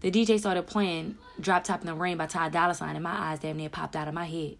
The 0.00 0.12
DJ 0.12 0.38
started 0.38 0.68
playing 0.68 1.18
Drop 1.40 1.64
Top 1.64 1.80
in 1.80 1.88
the 1.88 1.94
Rain 1.94 2.16
by 2.16 2.26
Ty 2.26 2.50
Dolla 2.50 2.72
Sign, 2.72 2.94
and 2.94 3.02
my 3.02 3.10
eyes 3.10 3.40
damn 3.40 3.56
near 3.56 3.68
popped 3.68 3.96
out 3.96 4.06
of 4.06 4.14
my 4.14 4.26
head. 4.26 4.54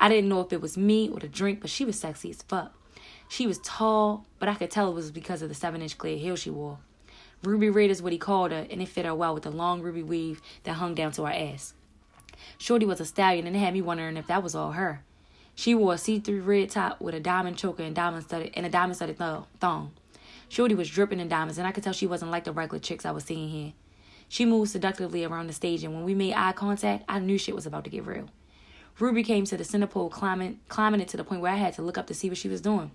I 0.00 0.08
didn't 0.08 0.30
know 0.30 0.40
if 0.40 0.50
it 0.50 0.62
was 0.62 0.78
me 0.78 1.10
or 1.10 1.20
the 1.20 1.28
drink, 1.28 1.60
but 1.60 1.68
she 1.68 1.84
was 1.84 2.00
sexy 2.00 2.30
as 2.30 2.40
fuck. 2.40 2.72
She 3.28 3.46
was 3.46 3.58
tall, 3.58 4.24
but 4.38 4.48
I 4.48 4.54
could 4.54 4.70
tell 4.70 4.88
it 4.88 4.94
was 4.94 5.10
because 5.10 5.42
of 5.42 5.50
the 5.50 5.54
7 5.54 5.82
inch 5.82 5.98
clear 5.98 6.16
heel 6.16 6.36
she 6.36 6.48
wore. 6.48 6.78
Ruby 7.42 7.68
red 7.68 7.90
is 7.90 8.00
what 8.00 8.12
he 8.12 8.18
called 8.18 8.50
her, 8.50 8.66
and 8.70 8.80
it 8.80 8.88
fit 8.88 9.04
her 9.04 9.14
well 9.14 9.34
with 9.34 9.42
the 9.42 9.50
long 9.50 9.82
ruby 9.82 10.02
weave 10.02 10.40
that 10.64 10.74
hung 10.74 10.94
down 10.94 11.12
to 11.12 11.24
her 11.24 11.32
ass. 11.32 11.74
Shorty 12.56 12.86
was 12.86 12.98
a 12.98 13.04
stallion, 13.04 13.46
and 13.46 13.54
it 13.54 13.58
had 13.58 13.74
me 13.74 13.82
wondering 13.82 14.16
if 14.16 14.26
that 14.28 14.42
was 14.42 14.54
all 14.54 14.72
her. 14.72 15.02
She 15.54 15.74
wore 15.74 15.94
a 15.94 15.98
see-through 15.98 16.40
red 16.40 16.70
top 16.70 16.98
with 16.98 17.14
a 17.14 17.20
diamond 17.20 17.58
choker 17.58 17.82
and 17.82 17.94
diamond 17.94 18.24
studded 18.24 18.52
and 18.54 18.64
a 18.64 18.70
diamond 18.70 18.96
studded 18.96 19.18
thong. 19.18 19.92
Shorty 20.48 20.74
was 20.74 20.88
dripping 20.88 21.20
in 21.20 21.28
diamonds, 21.28 21.58
and 21.58 21.66
I 21.66 21.72
could 21.72 21.84
tell 21.84 21.92
she 21.92 22.06
wasn't 22.06 22.30
like 22.30 22.44
the 22.44 22.52
regular 22.52 22.78
chicks 22.78 23.04
I 23.04 23.10
was 23.10 23.24
seeing 23.24 23.50
here. 23.50 23.72
She 24.28 24.44
moved 24.44 24.70
seductively 24.70 25.24
around 25.24 25.46
the 25.46 25.52
stage, 25.52 25.84
and 25.84 25.94
when 25.94 26.04
we 26.04 26.14
made 26.14 26.34
eye 26.34 26.52
contact, 26.52 27.04
I 27.08 27.18
knew 27.18 27.38
shit 27.38 27.54
was 27.54 27.66
about 27.66 27.84
to 27.84 27.90
get 27.90 28.06
real. 28.06 28.28
Ruby 28.98 29.22
came 29.22 29.44
to 29.44 29.56
the 29.56 29.64
center 29.64 29.86
pole, 29.86 30.10
climbing, 30.10 30.60
climbing 30.68 31.00
it 31.00 31.08
to 31.08 31.16
the 31.16 31.24
point 31.24 31.40
where 31.40 31.52
I 31.52 31.56
had 31.56 31.74
to 31.74 31.82
look 31.82 31.96
up 31.96 32.08
to 32.08 32.14
see 32.14 32.28
what 32.28 32.38
she 32.38 32.48
was 32.48 32.60
doing. 32.60 32.90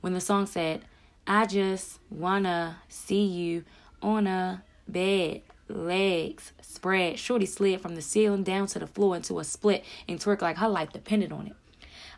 When 0.00 0.14
the 0.14 0.20
song 0.20 0.46
said, 0.46 0.82
I 1.26 1.46
just 1.46 2.00
wanna 2.10 2.78
see 2.88 3.24
you 3.24 3.64
on 4.00 4.26
a 4.26 4.64
bed, 4.88 5.42
legs 5.68 6.52
spread, 6.60 7.18
Shorty 7.18 7.46
slid 7.46 7.80
from 7.80 7.94
the 7.94 8.02
ceiling 8.02 8.42
down 8.42 8.66
to 8.68 8.78
the 8.78 8.86
floor 8.86 9.14
into 9.14 9.38
a 9.38 9.44
split 9.44 9.84
and 10.08 10.18
twerked 10.18 10.42
like 10.42 10.56
her 10.56 10.68
life 10.68 10.92
depended 10.92 11.32
on 11.32 11.48
it. 11.48 11.54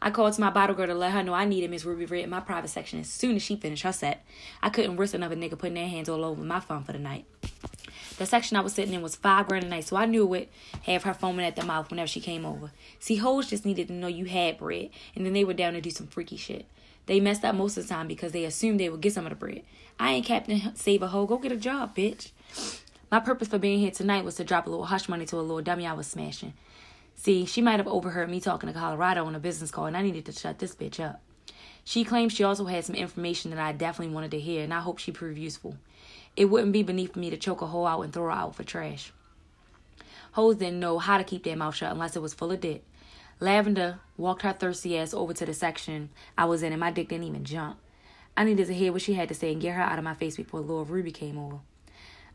I 0.00 0.10
called 0.10 0.34
to 0.34 0.40
my 0.40 0.50
bottle 0.50 0.76
girl 0.76 0.86
to 0.86 0.94
let 0.94 1.12
her 1.12 1.22
know 1.22 1.34
I 1.34 1.44
needed 1.44 1.70
Miss 1.70 1.84
Ruby 1.84 2.04
Red 2.06 2.24
in 2.24 2.30
my 2.30 2.40
private 2.40 2.68
section 2.68 3.00
as 3.00 3.08
soon 3.08 3.36
as 3.36 3.42
she 3.42 3.56
finished 3.56 3.82
her 3.84 3.92
set. 3.92 4.24
I 4.62 4.70
couldn't 4.70 4.96
risk 4.96 5.14
another 5.14 5.36
nigga 5.36 5.58
putting 5.58 5.74
their 5.74 5.88
hands 5.88 6.08
all 6.08 6.24
over 6.24 6.42
my 6.42 6.60
phone 6.60 6.84
for 6.84 6.92
the 6.92 6.98
night. 6.98 7.24
The 8.16 8.26
section 8.26 8.56
I 8.56 8.60
was 8.60 8.72
sitting 8.72 8.94
in 8.94 9.02
was 9.02 9.16
five 9.16 9.48
grand 9.48 9.64
a 9.64 9.68
night, 9.68 9.84
so 9.84 9.96
I 9.96 10.06
knew 10.06 10.22
it 10.22 10.28
would 10.28 10.48
have 10.84 11.02
her 11.02 11.14
foaming 11.14 11.46
at 11.46 11.56
the 11.56 11.64
mouth 11.64 11.90
whenever 11.90 12.06
she 12.06 12.20
came 12.20 12.46
over. 12.46 12.70
See, 13.00 13.16
hoes 13.16 13.48
just 13.48 13.64
needed 13.64 13.88
to 13.88 13.94
know 13.94 14.06
you 14.06 14.26
had 14.26 14.58
bread, 14.58 14.90
and 15.16 15.26
then 15.26 15.32
they 15.32 15.44
were 15.44 15.54
down 15.54 15.72
to 15.72 15.80
do 15.80 15.90
some 15.90 16.06
freaky 16.06 16.36
shit. 16.36 16.66
They 17.06 17.20
messed 17.20 17.44
up 17.44 17.54
most 17.54 17.76
of 17.76 17.86
the 17.86 17.92
time 17.92 18.08
because 18.08 18.32
they 18.32 18.44
assumed 18.44 18.80
they 18.80 18.88
would 18.88 19.00
get 19.00 19.12
some 19.12 19.26
of 19.26 19.30
the 19.30 19.36
bread. 19.36 19.62
I 19.98 20.12
ain't 20.12 20.26
Captain 20.26 20.74
Save 20.74 21.02
a 21.02 21.08
Hoe. 21.08 21.26
Go 21.26 21.38
get 21.38 21.52
a 21.52 21.56
job, 21.56 21.96
bitch. 21.96 22.30
My 23.10 23.20
purpose 23.20 23.48
for 23.48 23.58
being 23.58 23.78
here 23.78 23.90
tonight 23.90 24.24
was 24.24 24.36
to 24.36 24.44
drop 24.44 24.66
a 24.66 24.70
little 24.70 24.86
hush 24.86 25.08
money 25.08 25.26
to 25.26 25.36
a 25.36 25.38
little 25.38 25.62
dummy 25.62 25.86
I 25.86 25.92
was 25.92 26.06
smashing. 26.06 26.54
See, 27.16 27.44
she 27.44 27.62
might 27.62 27.78
have 27.78 27.86
overheard 27.86 28.30
me 28.30 28.40
talking 28.40 28.68
to 28.68 28.78
Colorado 28.78 29.24
on 29.24 29.34
a 29.34 29.40
business 29.40 29.70
call, 29.70 29.86
and 29.86 29.96
I 29.96 30.02
needed 30.02 30.26
to 30.26 30.32
shut 30.32 30.58
this 30.58 30.74
bitch 30.74 30.98
up. 30.98 31.20
She 31.84 32.02
claims 32.02 32.32
she 32.32 32.44
also 32.44 32.64
had 32.64 32.84
some 32.84 32.96
information 32.96 33.50
that 33.50 33.60
I 33.60 33.72
definitely 33.72 34.14
wanted 34.14 34.30
to 34.32 34.40
hear, 34.40 34.64
and 34.64 34.72
I 34.72 34.80
hope 34.80 34.98
she 34.98 35.12
proved 35.12 35.38
useful. 35.38 35.76
It 36.36 36.46
wouldn't 36.46 36.72
be 36.72 36.82
beneath 36.82 37.16
me 37.16 37.30
to 37.30 37.36
choke 37.36 37.62
a 37.62 37.66
hoe 37.66 37.86
out 37.86 38.02
and 38.02 38.12
throw 38.12 38.24
her 38.24 38.30
out 38.30 38.56
for 38.56 38.64
trash. 38.64 39.12
Hoes 40.32 40.56
didn't 40.56 40.80
know 40.80 40.98
how 40.98 41.16
to 41.16 41.24
keep 41.24 41.44
their 41.44 41.56
mouth 41.56 41.76
shut 41.76 41.92
unless 41.92 42.16
it 42.16 42.22
was 42.22 42.34
full 42.34 42.50
of 42.50 42.60
dick. 42.60 42.82
Lavender 43.38 44.00
walked 44.16 44.42
her 44.42 44.52
thirsty 44.52 44.98
ass 44.98 45.14
over 45.14 45.32
to 45.32 45.46
the 45.46 45.54
section 45.54 46.10
I 46.36 46.44
was 46.46 46.62
in, 46.62 46.72
and 46.72 46.80
my 46.80 46.90
dick 46.90 47.08
didn't 47.08 47.26
even 47.26 47.44
jump. 47.44 47.78
I 48.36 48.44
needed 48.44 48.66
to 48.66 48.74
hear 48.74 48.92
what 48.92 49.02
she 49.02 49.14
had 49.14 49.28
to 49.28 49.34
say 49.34 49.52
and 49.52 49.60
get 49.60 49.74
her 49.74 49.82
out 49.82 49.98
of 49.98 50.04
my 50.04 50.14
face 50.14 50.36
before 50.36 50.60
Lord 50.60 50.88
Ruby 50.88 51.12
came 51.12 51.38
over. 51.38 51.60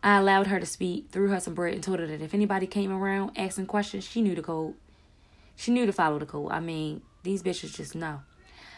I 0.01 0.17
allowed 0.17 0.47
her 0.47 0.59
to 0.59 0.65
speak, 0.65 1.09
threw 1.11 1.27
her 1.27 1.39
some 1.41 1.55
bread, 1.55 1.73
and 1.73 1.83
told 1.83 1.99
her 1.99 2.07
that 2.07 2.21
if 2.21 2.33
anybody 2.33 2.67
came 2.67 2.91
around 2.91 3.31
asking 3.37 3.65
questions, 3.65 4.05
she 4.05 4.21
knew 4.21 4.33
the 4.33 4.41
code. 4.41 4.75
She 5.57 5.71
knew 5.71 5.85
to 5.85 5.91
follow 5.91 6.19
the 6.19 6.25
code. 6.25 6.53
I 6.53 6.61
mean, 6.61 7.01
these 7.23 7.43
bitches 7.43 7.75
just 7.75 7.95
know. 7.95 8.21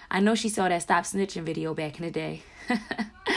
I 0.10 0.20
know 0.20 0.34
she 0.34 0.50
saw 0.50 0.68
that 0.68 0.82
Stop 0.82 1.04
Snitching 1.04 1.44
video 1.44 1.76
back 1.76 2.00
in 2.00 2.06
the 2.06 2.12
day. 2.12 2.42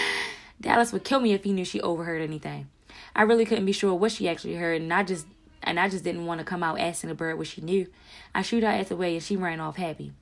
Dallas 0.64 0.94
would 0.94 1.04
kill 1.04 1.20
me 1.20 1.34
if 1.34 1.44
he 1.44 1.52
knew 1.52 1.64
she 1.64 1.80
overheard 1.82 2.22
anything. 2.22 2.68
I 3.14 3.22
really 3.22 3.44
couldn't 3.44 3.66
be 3.66 3.72
sure 3.72 3.92
what 3.92 4.12
she 4.12 4.26
actually 4.26 4.54
heard, 4.54 4.80
and 4.80 4.92
I 4.92 5.02
just 5.02 5.26
and 5.62 5.78
I 5.78 5.90
just 5.90 6.04
didn't 6.04 6.24
want 6.24 6.38
to 6.38 6.44
come 6.44 6.62
out 6.62 6.80
asking 6.80 7.08
the 7.08 7.14
bird 7.14 7.36
what 7.36 7.46
she 7.46 7.60
knew. 7.60 7.86
I 8.34 8.40
shoot 8.40 8.62
her 8.62 8.68
ass 8.70 8.90
away, 8.90 9.12
and 9.14 9.22
she 9.22 9.36
ran 9.36 9.60
off 9.60 9.76
happy. 9.76 10.12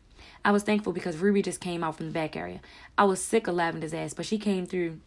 I 0.45 0.51
was 0.51 0.65
thankful 0.65 0.93
because 0.93 1.19
Ruby 1.19 1.43
just 1.43 1.61
came 1.61 1.85
out 1.85 1.97
from 1.97 2.07
the 2.07 2.13
back 2.13 2.37
area. 2.37 2.61
I 2.99 3.05
was 3.05 3.23
sick 3.23 3.47
of 3.47 3.55
Lavender's 3.55 3.95
ass, 3.95 4.15
but 4.15 4.27
she 4.27 4.37
came 4.37 4.67
through 4.67 4.99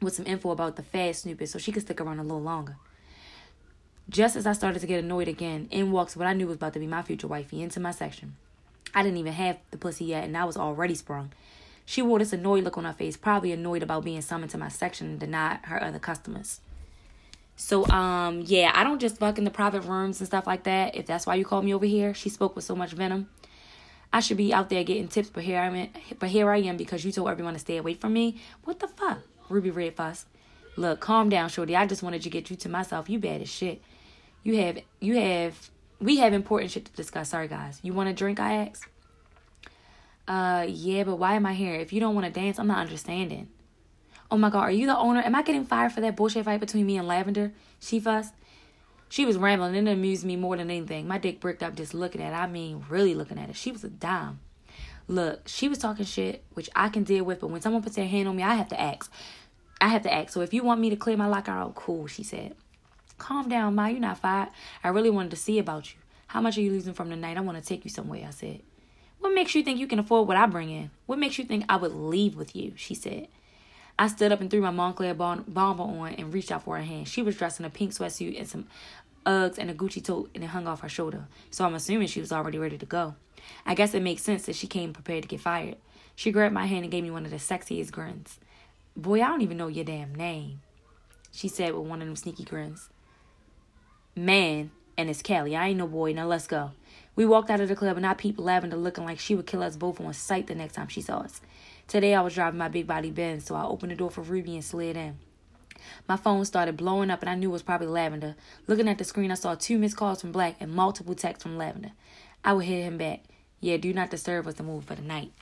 with 0.00 0.14
some 0.14 0.26
info 0.26 0.50
about 0.50 0.76
the 0.76 0.82
fast 0.82 1.22
snoopers 1.22 1.50
so 1.50 1.58
she 1.58 1.70
could 1.70 1.82
stick 1.82 2.00
around 2.00 2.18
a 2.18 2.22
little 2.22 2.40
longer. 2.40 2.76
Just 4.08 4.36
as 4.36 4.46
I 4.46 4.54
started 4.54 4.78
to 4.80 4.86
get 4.86 5.04
annoyed 5.04 5.28
again, 5.28 5.68
in 5.70 5.92
walks 5.92 6.16
what 6.16 6.26
I 6.26 6.32
knew 6.32 6.46
was 6.46 6.56
about 6.56 6.72
to 6.72 6.80
be 6.80 6.86
my 6.86 7.02
future 7.02 7.26
wifey 7.26 7.60
into 7.60 7.78
my 7.78 7.90
section. 7.90 8.36
I 8.94 9.02
didn't 9.02 9.18
even 9.18 9.34
have 9.34 9.58
the 9.70 9.76
pussy 9.76 10.06
yet, 10.06 10.24
and 10.24 10.34
I 10.34 10.46
was 10.46 10.56
already 10.56 10.94
sprung. 10.94 11.32
She 11.88 12.02
wore 12.02 12.18
this 12.18 12.34
annoyed 12.34 12.64
look 12.64 12.76
on 12.76 12.84
her 12.84 12.92
face, 12.92 13.16
probably 13.16 13.50
annoyed 13.50 13.82
about 13.82 14.04
being 14.04 14.20
summoned 14.20 14.50
to 14.50 14.58
my 14.58 14.68
section 14.68 15.06
and 15.06 15.18
denied 15.18 15.60
her 15.62 15.82
other 15.82 15.98
customers. 15.98 16.60
So, 17.56 17.86
um, 17.86 18.42
yeah, 18.44 18.72
I 18.74 18.84
don't 18.84 19.00
just 19.00 19.16
fuck 19.16 19.38
in 19.38 19.44
the 19.44 19.50
private 19.50 19.80
rooms 19.80 20.20
and 20.20 20.26
stuff 20.26 20.46
like 20.46 20.64
that. 20.64 20.94
If 20.94 21.06
that's 21.06 21.26
why 21.26 21.36
you 21.36 21.46
called 21.46 21.64
me 21.64 21.72
over 21.72 21.86
here, 21.86 22.12
she 22.12 22.28
spoke 22.28 22.54
with 22.54 22.66
so 22.66 22.76
much 22.76 22.92
venom. 22.92 23.30
I 24.12 24.20
should 24.20 24.36
be 24.36 24.52
out 24.52 24.68
there 24.68 24.84
getting 24.84 25.08
tips, 25.08 25.30
but 25.30 25.44
here 25.44 25.58
I 25.58 25.68
am. 25.74 25.88
But 26.18 26.28
here 26.28 26.50
I 26.50 26.58
am 26.58 26.76
because 26.76 27.06
you 27.06 27.10
told 27.10 27.30
everyone 27.30 27.54
to 27.54 27.58
stay 27.58 27.78
away 27.78 27.94
from 27.94 28.12
me. 28.12 28.38
What 28.64 28.80
the 28.80 28.88
fuck, 28.88 29.20
Ruby 29.48 29.70
Red 29.70 29.96
Fuss? 29.96 30.26
Look, 30.76 31.00
calm 31.00 31.30
down, 31.30 31.48
shorty. 31.48 31.74
I 31.74 31.86
just 31.86 32.02
wanted 32.02 32.20
to 32.20 32.28
get 32.28 32.50
you 32.50 32.56
to 32.56 32.68
myself. 32.68 33.08
You 33.08 33.18
bad 33.18 33.40
as 33.40 33.48
shit. 33.48 33.80
You 34.42 34.58
have, 34.58 34.78
you 35.00 35.18
have, 35.18 35.70
we 36.00 36.18
have 36.18 36.34
important 36.34 36.70
shit 36.70 36.84
to 36.84 36.92
discuss. 36.92 37.30
Sorry, 37.30 37.48
guys. 37.48 37.80
You 37.82 37.94
want 37.94 38.10
a 38.10 38.12
drink? 38.12 38.38
I 38.40 38.66
asked. 38.66 38.88
Uh, 40.28 40.66
yeah, 40.68 41.04
but 41.04 41.16
why 41.16 41.34
am 41.34 41.46
I 41.46 41.54
here? 41.54 41.74
If 41.74 41.92
you 41.92 42.00
don't 42.00 42.14
want 42.14 42.26
to 42.26 42.40
dance, 42.40 42.58
I'm 42.58 42.66
not 42.66 42.78
understanding. 42.78 43.48
Oh 44.30 44.36
my 44.36 44.50
god, 44.50 44.60
are 44.60 44.70
you 44.70 44.86
the 44.86 44.96
owner? 44.96 45.22
Am 45.22 45.34
I 45.34 45.42
getting 45.42 45.64
fired 45.64 45.92
for 45.92 46.02
that 46.02 46.16
bullshit 46.16 46.44
fight 46.44 46.60
between 46.60 46.84
me 46.84 46.98
and 46.98 47.08
Lavender? 47.08 47.52
She 47.80 47.98
fussed. 47.98 48.34
She 49.08 49.24
was 49.24 49.38
rambling 49.38 49.74
and 49.74 49.88
it 49.88 49.92
amused 49.92 50.26
me 50.26 50.36
more 50.36 50.58
than 50.58 50.70
anything. 50.70 51.08
My 51.08 51.16
dick 51.16 51.40
bricked 51.40 51.62
up 51.62 51.74
just 51.74 51.94
looking 51.94 52.22
at 52.22 52.34
it. 52.34 52.36
I 52.36 52.46
mean, 52.46 52.84
really 52.90 53.14
looking 53.14 53.38
at 53.38 53.48
it. 53.48 53.56
She 53.56 53.72
was 53.72 53.82
a 53.84 53.88
dime. 53.88 54.40
Look, 55.06 55.48
she 55.48 55.66
was 55.66 55.78
talking 55.78 56.04
shit, 56.04 56.44
which 56.52 56.68
I 56.76 56.90
can 56.90 57.04
deal 57.04 57.24
with, 57.24 57.40
but 57.40 57.48
when 57.48 57.62
someone 57.62 57.82
puts 57.82 57.96
their 57.96 58.06
hand 58.06 58.28
on 58.28 58.36
me, 58.36 58.42
I 58.42 58.56
have 58.56 58.68
to 58.68 58.78
ask. 58.78 59.10
I 59.80 59.88
have 59.88 60.02
to 60.02 60.12
ask. 60.12 60.34
So 60.34 60.42
if 60.42 60.52
you 60.52 60.62
want 60.62 60.82
me 60.82 60.90
to 60.90 60.96
clear 60.96 61.16
my 61.16 61.26
locker 61.26 61.52
out, 61.52 61.74
cool, 61.74 62.06
she 62.06 62.22
said. 62.22 62.54
Calm 63.16 63.48
down, 63.48 63.74
Ma. 63.74 63.86
You're 63.86 64.00
not 64.00 64.18
fired. 64.18 64.50
I 64.84 64.88
really 64.88 65.08
wanted 65.08 65.30
to 65.30 65.36
see 65.36 65.58
about 65.58 65.94
you. 65.94 66.00
How 66.26 66.42
much 66.42 66.58
are 66.58 66.60
you 66.60 66.70
losing 66.70 66.92
from 66.92 67.08
tonight? 67.08 67.38
I 67.38 67.40
want 67.40 67.56
to 67.56 67.66
take 67.66 67.86
you 67.86 67.90
somewhere, 67.90 68.26
I 68.26 68.30
said. 68.30 68.60
What 69.20 69.34
makes 69.34 69.54
you 69.54 69.62
think 69.62 69.78
you 69.78 69.86
can 69.86 69.98
afford 69.98 70.28
what 70.28 70.36
I 70.36 70.46
bring 70.46 70.70
in? 70.70 70.90
What 71.06 71.18
makes 71.18 71.38
you 71.38 71.44
think 71.44 71.64
I 71.68 71.76
would 71.76 71.92
leave 71.92 72.36
with 72.36 72.54
you? 72.54 72.72
She 72.76 72.94
said. 72.94 73.28
I 73.98 74.06
stood 74.06 74.30
up 74.30 74.40
and 74.40 74.48
threw 74.48 74.60
my 74.60 74.70
Moncler 74.70 75.16
bomber 75.16 75.82
on 75.82 76.14
and 76.14 76.32
reached 76.32 76.52
out 76.52 76.62
for 76.62 76.76
her 76.76 76.82
hand. 76.82 77.08
She 77.08 77.20
was 77.20 77.36
dressed 77.36 77.58
in 77.58 77.66
a 77.66 77.70
pink 77.70 77.92
sweatsuit 77.92 78.38
and 78.38 78.48
some 78.48 78.66
Uggs 79.26 79.58
and 79.58 79.70
a 79.70 79.74
Gucci 79.74 80.02
tote 80.02 80.30
and 80.34 80.44
it 80.44 80.48
hung 80.48 80.66
off 80.68 80.80
her 80.80 80.88
shoulder. 80.88 81.26
So 81.50 81.64
I'm 81.64 81.74
assuming 81.74 82.06
she 82.06 82.20
was 82.20 82.32
already 82.32 82.58
ready 82.58 82.78
to 82.78 82.86
go. 82.86 83.16
I 83.66 83.74
guess 83.74 83.92
it 83.94 84.02
makes 84.02 84.22
sense 84.22 84.46
that 84.46 84.56
she 84.56 84.66
came 84.66 84.92
prepared 84.92 85.22
to 85.22 85.28
get 85.28 85.40
fired. 85.40 85.76
She 86.14 86.32
grabbed 86.32 86.54
my 86.54 86.66
hand 86.66 86.84
and 86.84 86.90
gave 86.90 87.02
me 87.02 87.10
one 87.10 87.24
of 87.24 87.30
the 87.30 87.36
sexiest 87.36 87.92
grins. 87.92 88.38
Boy, 88.96 89.22
I 89.22 89.28
don't 89.28 89.42
even 89.42 89.56
know 89.56 89.68
your 89.68 89.84
damn 89.84 90.14
name, 90.14 90.60
she 91.30 91.46
said 91.46 91.74
with 91.74 91.86
one 91.86 92.00
of 92.00 92.08
them 92.08 92.16
sneaky 92.16 92.44
grins. 92.44 92.88
Man, 94.16 94.70
and 94.98 95.08
it's 95.08 95.22
Kelly. 95.22 95.56
I 95.56 95.68
ain't 95.68 95.78
no 95.78 95.86
boy. 95.86 96.12
Now 96.12 96.26
let's 96.26 96.48
go. 96.48 96.72
We 97.14 97.24
walked 97.24 97.50
out 97.50 97.60
of 97.60 97.68
the 97.68 97.76
club 97.76 97.96
and 97.96 98.06
I 98.06 98.14
peeped 98.14 98.38
Lavender 98.38 98.76
looking 98.76 99.04
like 99.04 99.20
she 99.20 99.34
would 99.34 99.46
kill 99.46 99.62
us 99.62 99.76
both 99.76 100.00
on 100.00 100.12
sight 100.12 100.48
the 100.48 100.54
next 100.54 100.74
time 100.74 100.88
she 100.88 101.00
saw 101.00 101.18
us. 101.18 101.40
Today 101.86 102.14
I 102.14 102.20
was 102.20 102.34
driving 102.34 102.58
my 102.58 102.68
big 102.68 102.86
body 102.86 103.10
Benz, 103.10 103.46
so 103.46 103.54
I 103.54 103.64
opened 103.64 103.92
the 103.92 103.96
door 103.96 104.10
for 104.10 104.20
Ruby 104.20 104.54
and 104.54 104.64
slid 104.64 104.96
in. 104.96 105.18
My 106.08 106.16
phone 106.16 106.44
started 106.44 106.76
blowing 106.76 107.10
up 107.10 107.22
and 107.22 107.30
I 107.30 107.36
knew 107.36 107.48
it 107.48 107.52
was 107.52 107.62
probably 107.62 107.86
Lavender. 107.86 108.34
Looking 108.66 108.88
at 108.88 108.98
the 108.98 109.04
screen, 109.04 109.30
I 109.30 109.34
saw 109.34 109.54
two 109.54 109.78
missed 109.78 109.96
calls 109.96 110.20
from 110.20 110.32
Black 110.32 110.56
and 110.58 110.72
multiple 110.72 111.14
texts 111.14 111.44
from 111.44 111.56
Lavender. 111.56 111.92
I 112.44 112.52
would 112.52 112.66
hit 112.66 112.82
him 112.82 112.98
back. 112.98 113.22
Yeah, 113.60 113.76
do 113.76 113.92
not 113.92 114.10
disturb 114.10 114.46
was 114.46 114.56
the 114.56 114.64
move 114.64 114.84
for 114.84 114.96
the 114.96 115.02
night. 115.02 115.32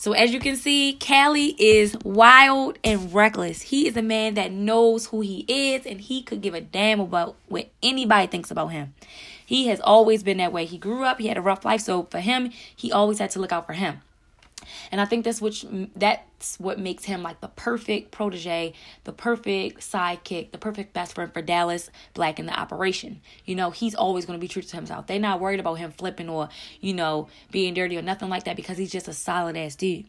So 0.00 0.12
as 0.12 0.32
you 0.32 0.40
can 0.40 0.56
see, 0.56 0.96
Callie 0.98 1.54
is 1.58 1.94
wild 2.02 2.78
and 2.82 3.12
reckless. 3.12 3.60
He 3.60 3.86
is 3.86 3.98
a 3.98 4.02
man 4.02 4.32
that 4.32 4.50
knows 4.50 5.08
who 5.08 5.20
he 5.20 5.44
is 5.46 5.84
and 5.84 6.00
he 6.00 6.22
could 6.22 6.40
give 6.40 6.54
a 6.54 6.62
damn 6.62 7.00
about 7.00 7.36
what 7.48 7.68
anybody 7.82 8.26
thinks 8.26 8.50
about 8.50 8.68
him. 8.68 8.94
He 9.44 9.66
has 9.66 9.78
always 9.78 10.22
been 10.22 10.38
that 10.38 10.54
way. 10.54 10.64
He 10.64 10.78
grew 10.78 11.04
up, 11.04 11.18
he 11.18 11.26
had 11.26 11.36
a 11.36 11.42
rough 11.42 11.66
life, 11.66 11.82
so 11.82 12.04
for 12.04 12.20
him, 12.20 12.50
he 12.74 12.90
always 12.90 13.18
had 13.18 13.28
to 13.32 13.40
look 13.40 13.52
out 13.52 13.66
for 13.66 13.74
him. 13.74 14.00
And 14.90 15.00
I 15.00 15.04
think 15.04 15.24
that's 15.24 15.40
which 15.40 15.64
that's 15.94 16.58
what 16.58 16.78
makes 16.78 17.04
him 17.04 17.22
like 17.22 17.40
the 17.40 17.48
perfect 17.48 18.10
protege, 18.10 18.72
the 19.04 19.12
perfect 19.12 19.80
sidekick, 19.80 20.52
the 20.52 20.58
perfect 20.58 20.92
best 20.92 21.14
friend 21.14 21.32
for 21.32 21.42
Dallas 21.42 21.90
Black 22.14 22.38
in 22.38 22.46
the 22.46 22.58
operation. 22.58 23.20
You 23.44 23.54
know, 23.54 23.70
he's 23.70 23.94
always 23.94 24.26
going 24.26 24.38
to 24.38 24.40
be 24.40 24.48
true 24.48 24.62
to 24.62 24.76
himself. 24.76 25.06
They're 25.06 25.18
not 25.18 25.40
worried 25.40 25.60
about 25.60 25.74
him 25.74 25.92
flipping 25.92 26.28
or, 26.28 26.48
you 26.80 26.94
know, 26.94 27.28
being 27.50 27.74
dirty 27.74 27.96
or 27.96 28.02
nothing 28.02 28.28
like 28.28 28.44
that 28.44 28.56
because 28.56 28.78
he's 28.78 28.92
just 28.92 29.08
a 29.08 29.12
solid 29.12 29.56
ass 29.56 29.76
dude. 29.76 30.06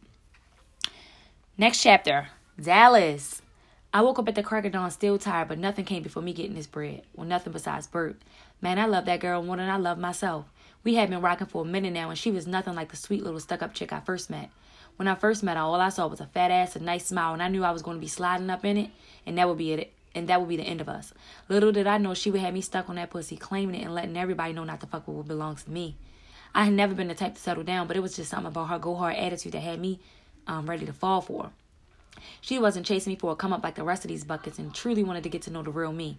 Next 1.57 1.81
chapter, 1.81 2.29
Dallas. 2.59 3.41
I 3.93 4.01
woke 4.01 4.19
up 4.19 4.29
at 4.29 4.35
the 4.35 4.43
crack 4.43 4.63
of 4.63 4.71
dawn 4.71 4.89
still 4.89 5.17
tired, 5.17 5.49
but 5.49 5.59
nothing 5.59 5.83
came 5.83 6.01
before 6.01 6.23
me 6.23 6.31
getting 6.31 6.55
this 6.55 6.65
bread. 6.65 7.01
Well, 7.13 7.27
nothing 7.27 7.51
besides 7.51 7.87
Bert. 7.87 8.21
Man, 8.61 8.79
I 8.79 8.85
love 8.85 9.03
that 9.05 9.19
girl 9.19 9.43
more 9.43 9.57
than 9.57 9.69
I 9.69 9.75
love 9.75 9.97
myself. 9.97 10.45
We 10.83 10.95
had 10.95 11.09
been 11.09 11.21
rocking 11.21 11.47
for 11.47 11.63
a 11.63 11.67
minute 11.67 11.93
now, 11.93 12.09
and 12.09 12.17
she 12.17 12.31
was 12.31 12.47
nothing 12.47 12.73
like 12.73 12.89
the 12.89 12.97
sweet 12.97 13.23
little 13.23 13.39
stuck 13.39 13.61
up 13.61 13.73
chick 13.73 13.93
I 13.93 13.99
first 13.99 14.29
met. 14.29 14.49
When 14.95 15.07
I 15.07 15.15
first 15.15 15.43
met 15.43 15.57
her, 15.57 15.63
all 15.63 15.75
I 15.75 15.89
saw 15.89 16.07
was 16.07 16.19
a 16.19 16.25
fat 16.25 16.51
ass, 16.51 16.75
a 16.75 16.79
nice 16.79 17.05
smile, 17.05 17.33
and 17.33 17.43
I 17.43 17.47
knew 17.47 17.63
I 17.63 17.71
was 17.71 17.81
going 17.81 17.97
to 17.97 18.01
be 18.01 18.07
sliding 18.07 18.49
up 18.49 18.65
in 18.65 18.77
it, 18.77 18.89
and 19.25 19.37
that 19.37 19.47
would 19.47 19.57
be 19.57 19.73
it. 19.73 19.93
And 20.13 20.27
that 20.27 20.41
would 20.41 20.49
be 20.49 20.57
the 20.57 20.63
end 20.63 20.81
of 20.81 20.89
us. 20.89 21.13
Little 21.47 21.71
did 21.71 21.87
I 21.87 21.97
know 21.97 22.13
she 22.13 22.31
would 22.31 22.41
have 22.41 22.53
me 22.53 22.59
stuck 22.59 22.89
on 22.89 22.95
that 22.95 23.11
pussy, 23.11 23.37
claiming 23.37 23.79
it 23.79 23.85
and 23.85 23.95
letting 23.95 24.17
everybody 24.17 24.51
know 24.51 24.65
not 24.65 24.81
to 24.81 24.87
fuck 24.87 25.07
with 25.07 25.15
what 25.15 25.27
belongs 25.27 25.63
to 25.63 25.71
me. 25.71 25.95
I 26.53 26.65
had 26.65 26.73
never 26.73 26.93
been 26.93 27.07
the 27.07 27.15
type 27.15 27.35
to 27.35 27.39
settle 27.39 27.63
down, 27.63 27.87
but 27.87 27.95
it 27.95 28.01
was 28.01 28.17
just 28.17 28.29
something 28.29 28.47
about 28.47 28.65
her 28.65 28.77
go 28.77 28.95
hard 28.95 29.15
attitude 29.15 29.53
that 29.53 29.61
had 29.61 29.79
me 29.79 29.99
um, 30.47 30.69
ready 30.69 30.85
to 30.85 30.91
fall 30.91 31.21
for. 31.21 31.51
She 32.41 32.59
wasn't 32.59 32.85
chasing 32.85 33.11
me 33.11 33.17
for 33.17 33.31
a 33.31 33.35
come 33.35 33.53
up 33.53 33.63
like 33.63 33.75
the 33.75 33.83
rest 33.83 34.03
of 34.03 34.09
these 34.09 34.25
buckets 34.25 34.59
and 34.59 34.73
truly 34.73 35.03
wanted 35.03 35.23
to 35.23 35.29
get 35.29 35.43
to 35.43 35.51
know 35.51 35.63
the 35.63 35.71
real 35.71 35.93
me. 35.93 36.17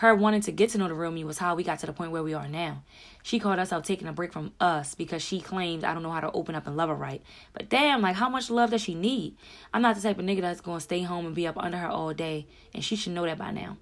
Her 0.00 0.14
wanting 0.14 0.40
to 0.40 0.52
get 0.52 0.70
to 0.70 0.78
know 0.78 0.88
the 0.88 0.94
real 0.94 1.10
me 1.10 1.24
was 1.24 1.36
how 1.36 1.54
we 1.54 1.62
got 1.62 1.80
to 1.80 1.86
the 1.86 1.92
point 1.92 2.10
where 2.10 2.22
we 2.22 2.32
are 2.32 2.48
now. 2.48 2.84
She 3.22 3.38
called 3.38 3.58
herself 3.58 3.84
taking 3.84 4.08
a 4.08 4.14
break 4.14 4.32
from 4.32 4.54
us 4.58 4.94
because 4.94 5.20
she 5.20 5.42
claimed 5.42 5.84
I 5.84 5.92
don't 5.92 6.02
know 6.02 6.10
how 6.10 6.20
to 6.20 6.32
open 6.32 6.54
up 6.54 6.66
and 6.66 6.74
love 6.74 6.88
her 6.88 6.94
right. 6.94 7.22
But 7.52 7.68
damn, 7.68 8.00
like 8.00 8.16
how 8.16 8.30
much 8.30 8.48
love 8.48 8.70
does 8.70 8.80
she 8.80 8.94
need? 8.94 9.36
I'm 9.74 9.82
not 9.82 9.96
the 9.96 10.00
type 10.00 10.18
of 10.18 10.24
nigga 10.24 10.40
that's 10.40 10.62
gonna 10.62 10.80
stay 10.80 11.02
home 11.02 11.26
and 11.26 11.34
be 11.34 11.46
up 11.46 11.58
under 11.58 11.76
her 11.76 11.88
all 11.88 12.14
day, 12.14 12.46
and 12.72 12.82
she 12.82 12.96
should 12.96 13.12
know 13.12 13.26
that 13.26 13.36
by 13.36 13.50
now. 13.50 13.76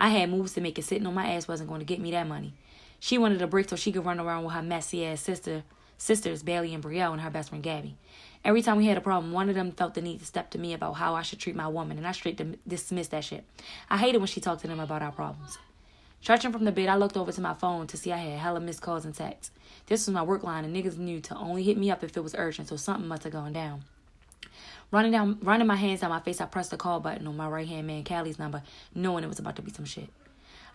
I 0.00 0.08
had 0.08 0.28
moves 0.28 0.54
to 0.54 0.60
make 0.60 0.76
it 0.76 0.84
sitting 0.84 1.06
on 1.06 1.14
my 1.14 1.34
ass 1.34 1.46
wasn't 1.46 1.70
gonna 1.70 1.84
get 1.84 2.00
me 2.00 2.10
that 2.10 2.26
money. 2.26 2.52
She 2.98 3.16
wanted 3.16 3.40
a 3.40 3.46
break 3.46 3.68
so 3.68 3.76
she 3.76 3.92
could 3.92 4.04
run 4.04 4.18
around 4.18 4.42
with 4.42 4.54
her 4.54 4.62
messy 4.62 5.06
ass 5.06 5.20
sister 5.20 5.62
sisters 6.00 6.42
Bailey 6.42 6.74
and 6.74 6.82
Brielle 6.82 7.12
and 7.12 7.20
her 7.20 7.30
best 7.30 7.50
friend 7.50 7.62
Gabby. 7.62 7.96
Every 8.44 8.62
time 8.62 8.78
we 8.78 8.86
had 8.86 8.96
a 8.96 9.02
problem, 9.02 9.32
one 9.32 9.50
of 9.50 9.54
them 9.54 9.72
felt 9.72 9.94
the 9.94 10.00
need 10.00 10.20
to 10.20 10.24
step 10.24 10.50
to 10.50 10.58
me 10.58 10.72
about 10.72 10.94
how 10.94 11.14
I 11.14 11.22
should 11.22 11.38
treat 11.38 11.54
my 11.54 11.68
woman, 11.68 11.98
and 11.98 12.06
I 12.06 12.12
straight 12.12 12.40
dismissed 12.66 13.10
that 13.10 13.24
shit. 13.24 13.44
I 13.90 13.98
hated 13.98 14.18
when 14.18 14.28
she 14.28 14.40
talked 14.40 14.62
to 14.62 14.68
them 14.68 14.80
about 14.80 15.02
our 15.02 15.12
problems. 15.12 15.58
Stretching 16.22 16.52
from 16.52 16.64
the 16.64 16.72
bed, 16.72 16.88
I 16.88 16.96
looked 16.96 17.16
over 17.16 17.32
to 17.32 17.40
my 17.40 17.54
phone 17.54 17.86
to 17.88 17.96
see 17.96 18.12
I 18.12 18.18
had 18.18 18.38
hella 18.38 18.60
missed 18.60 18.82
calls 18.82 19.04
and 19.04 19.14
texts. 19.14 19.52
This 19.86 20.06
was 20.06 20.14
my 20.14 20.22
work 20.22 20.42
line, 20.42 20.64
and 20.64 20.74
niggas 20.74 20.96
knew 20.96 21.20
to 21.20 21.36
only 21.36 21.62
hit 21.62 21.76
me 21.76 21.90
up 21.90 22.02
if 22.02 22.16
it 22.16 22.22
was 22.22 22.34
urgent, 22.36 22.68
so 22.68 22.76
something 22.76 23.08
must 23.08 23.24
have 23.24 23.32
gone 23.32 23.52
down. 23.52 23.82
Running 24.90 25.12
down, 25.12 25.38
running 25.42 25.66
my 25.66 25.76
hands 25.76 26.00
down 26.00 26.10
my 26.10 26.20
face, 26.20 26.40
I 26.40 26.46
pressed 26.46 26.70
the 26.70 26.76
call 26.76 26.98
button 26.98 27.26
on 27.26 27.36
my 27.36 27.48
right 27.48 27.68
hand 27.68 27.86
man 27.86 28.04
Callie's 28.04 28.38
number, 28.38 28.62
knowing 28.94 29.22
it 29.22 29.28
was 29.28 29.38
about 29.38 29.56
to 29.56 29.62
be 29.62 29.70
some 29.70 29.84
shit. 29.84 30.08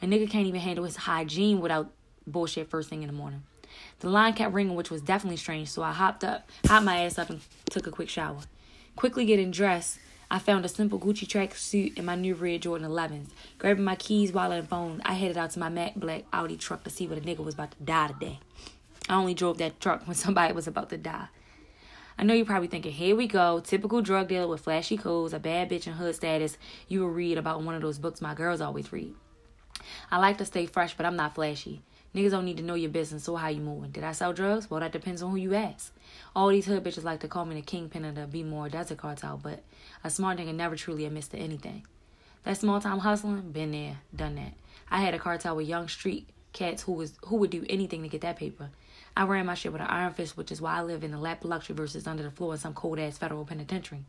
A 0.01 0.05
nigga 0.05 0.29
can't 0.29 0.47
even 0.47 0.61
handle 0.61 0.85
his 0.85 0.95
hygiene 0.95 1.61
without 1.61 1.91
bullshit 2.27 2.69
first 2.69 2.89
thing 2.89 3.03
in 3.03 3.07
the 3.07 3.13
morning. 3.13 3.43
The 3.99 4.09
line 4.09 4.33
kept 4.33 4.53
ringing, 4.53 4.75
which 4.75 4.91
was 4.91 5.01
definitely 5.01 5.37
strange, 5.37 5.69
so 5.69 5.83
I 5.83 5.91
hopped 5.91 6.23
up, 6.23 6.49
hopped 6.67 6.85
my 6.85 7.01
ass 7.01 7.17
up, 7.17 7.29
and 7.29 7.41
took 7.69 7.87
a 7.87 7.91
quick 7.91 8.09
shower. 8.09 8.39
Quickly 8.95 9.25
getting 9.25 9.51
dressed, 9.51 9.99
I 10.29 10.39
found 10.39 10.65
a 10.65 10.69
simple 10.69 10.99
Gucci 10.99 11.27
track 11.27 11.55
suit 11.55 11.93
and 11.97 12.05
my 12.05 12.15
new 12.15 12.33
red 12.33 12.63
Jordan 12.63 12.89
11s. 12.89 13.27
Grabbing 13.59 13.83
my 13.83 13.95
keys, 13.95 14.31
wallet, 14.31 14.59
and 14.59 14.69
phone, 14.69 15.01
I 15.05 15.13
headed 15.13 15.37
out 15.37 15.51
to 15.51 15.59
my 15.59 15.69
matte 15.69 15.99
black 15.99 16.23
Audi 16.33 16.57
truck 16.57 16.83
to 16.83 16.89
see 16.89 17.07
what 17.07 17.17
a 17.17 17.21
nigga 17.21 17.43
was 17.43 17.53
about 17.53 17.71
to 17.71 17.83
die 17.83 18.07
today. 18.07 18.39
I 19.07 19.15
only 19.15 19.33
drove 19.33 19.59
that 19.59 19.79
truck 19.79 20.07
when 20.07 20.15
somebody 20.15 20.53
was 20.53 20.67
about 20.67 20.89
to 20.89 20.97
die. 20.97 21.27
I 22.17 22.23
know 22.23 22.33
you're 22.33 22.45
probably 22.45 22.69
thinking, 22.69 22.93
here 22.93 23.15
we 23.15 23.27
go, 23.27 23.59
typical 23.59 24.01
drug 24.01 24.29
dealer 24.29 24.47
with 24.47 24.61
flashy 24.61 24.97
clothes, 24.97 25.33
a 25.33 25.39
bad 25.39 25.69
bitch 25.69 25.85
and 25.85 25.97
hood 25.97 26.15
status. 26.15 26.57
You 26.87 27.01
will 27.01 27.09
read 27.09 27.37
about 27.37 27.61
one 27.61 27.75
of 27.75 27.81
those 27.81 27.99
books 27.99 28.21
my 28.21 28.33
girls 28.33 28.61
always 28.61 28.91
read. 28.91 29.13
I 30.09 30.17
like 30.17 30.37
to 30.37 30.45
stay 30.45 30.65
fresh, 30.65 30.95
but 30.95 31.05
I'm 31.05 31.17
not 31.17 31.35
flashy. 31.35 31.81
Niggas 32.15 32.31
don't 32.31 32.45
need 32.45 32.57
to 32.57 32.63
know 32.63 32.75
your 32.75 32.91
business, 32.91 33.25
so 33.25 33.35
how 33.35 33.49
you 33.49 33.59
moving? 33.59 33.91
Did 33.91 34.05
I 34.05 34.13
sell 34.13 34.31
drugs? 34.31 34.69
Well, 34.69 34.79
that 34.79 34.93
depends 34.93 35.21
on 35.21 35.31
who 35.31 35.35
you 35.35 35.53
ask. 35.53 35.93
All 36.33 36.47
these 36.47 36.65
hood 36.65 36.81
bitches 36.81 37.03
like 37.03 37.19
to 37.19 37.27
call 37.27 37.43
me 37.43 37.55
the 37.55 37.61
kingpin 37.61 38.05
of 38.05 38.15
the 38.15 38.25
Be 38.25 38.41
More 38.41 38.69
Desert 38.69 38.99
Cartel, 38.99 39.37
but 39.43 39.63
a 40.01 40.09
smart 40.09 40.37
nigga 40.37 40.55
never 40.55 40.77
truly 40.77 41.05
admits 41.05 41.27
to 41.29 41.37
anything. 41.37 41.85
That 42.43 42.57
small 42.57 42.79
time 42.79 42.99
hustling, 42.99 43.51
been 43.51 43.71
there, 43.71 43.97
done 44.15 44.35
that. 44.35 44.53
I 44.89 45.01
had 45.01 45.13
a 45.13 45.19
cartel 45.19 45.57
with 45.57 45.67
young 45.67 45.89
street 45.89 46.29
cats 46.53 46.83
who 46.83 46.93
was 46.93 47.13
who 47.25 47.35
would 47.35 47.49
do 47.49 47.65
anything 47.69 48.01
to 48.03 48.07
get 48.07 48.21
that 48.21 48.37
paper. 48.37 48.69
I 49.17 49.25
ran 49.25 49.45
my 49.45 49.55
shit 49.55 49.73
with 49.73 49.81
an 49.81 49.87
iron 49.87 50.13
fist, 50.13 50.37
which 50.37 50.53
is 50.53 50.61
why 50.61 50.77
I 50.77 50.83
live 50.83 51.03
in 51.03 51.11
the 51.11 51.17
lap 51.17 51.43
of 51.43 51.49
luxury 51.49 51.75
versus 51.75 52.07
under 52.07 52.23
the 52.23 52.31
floor 52.31 52.53
in 52.53 52.59
some 52.59 52.73
cold 52.73 52.97
ass 52.97 53.17
federal 53.17 53.43
penitentiary. 53.43 54.05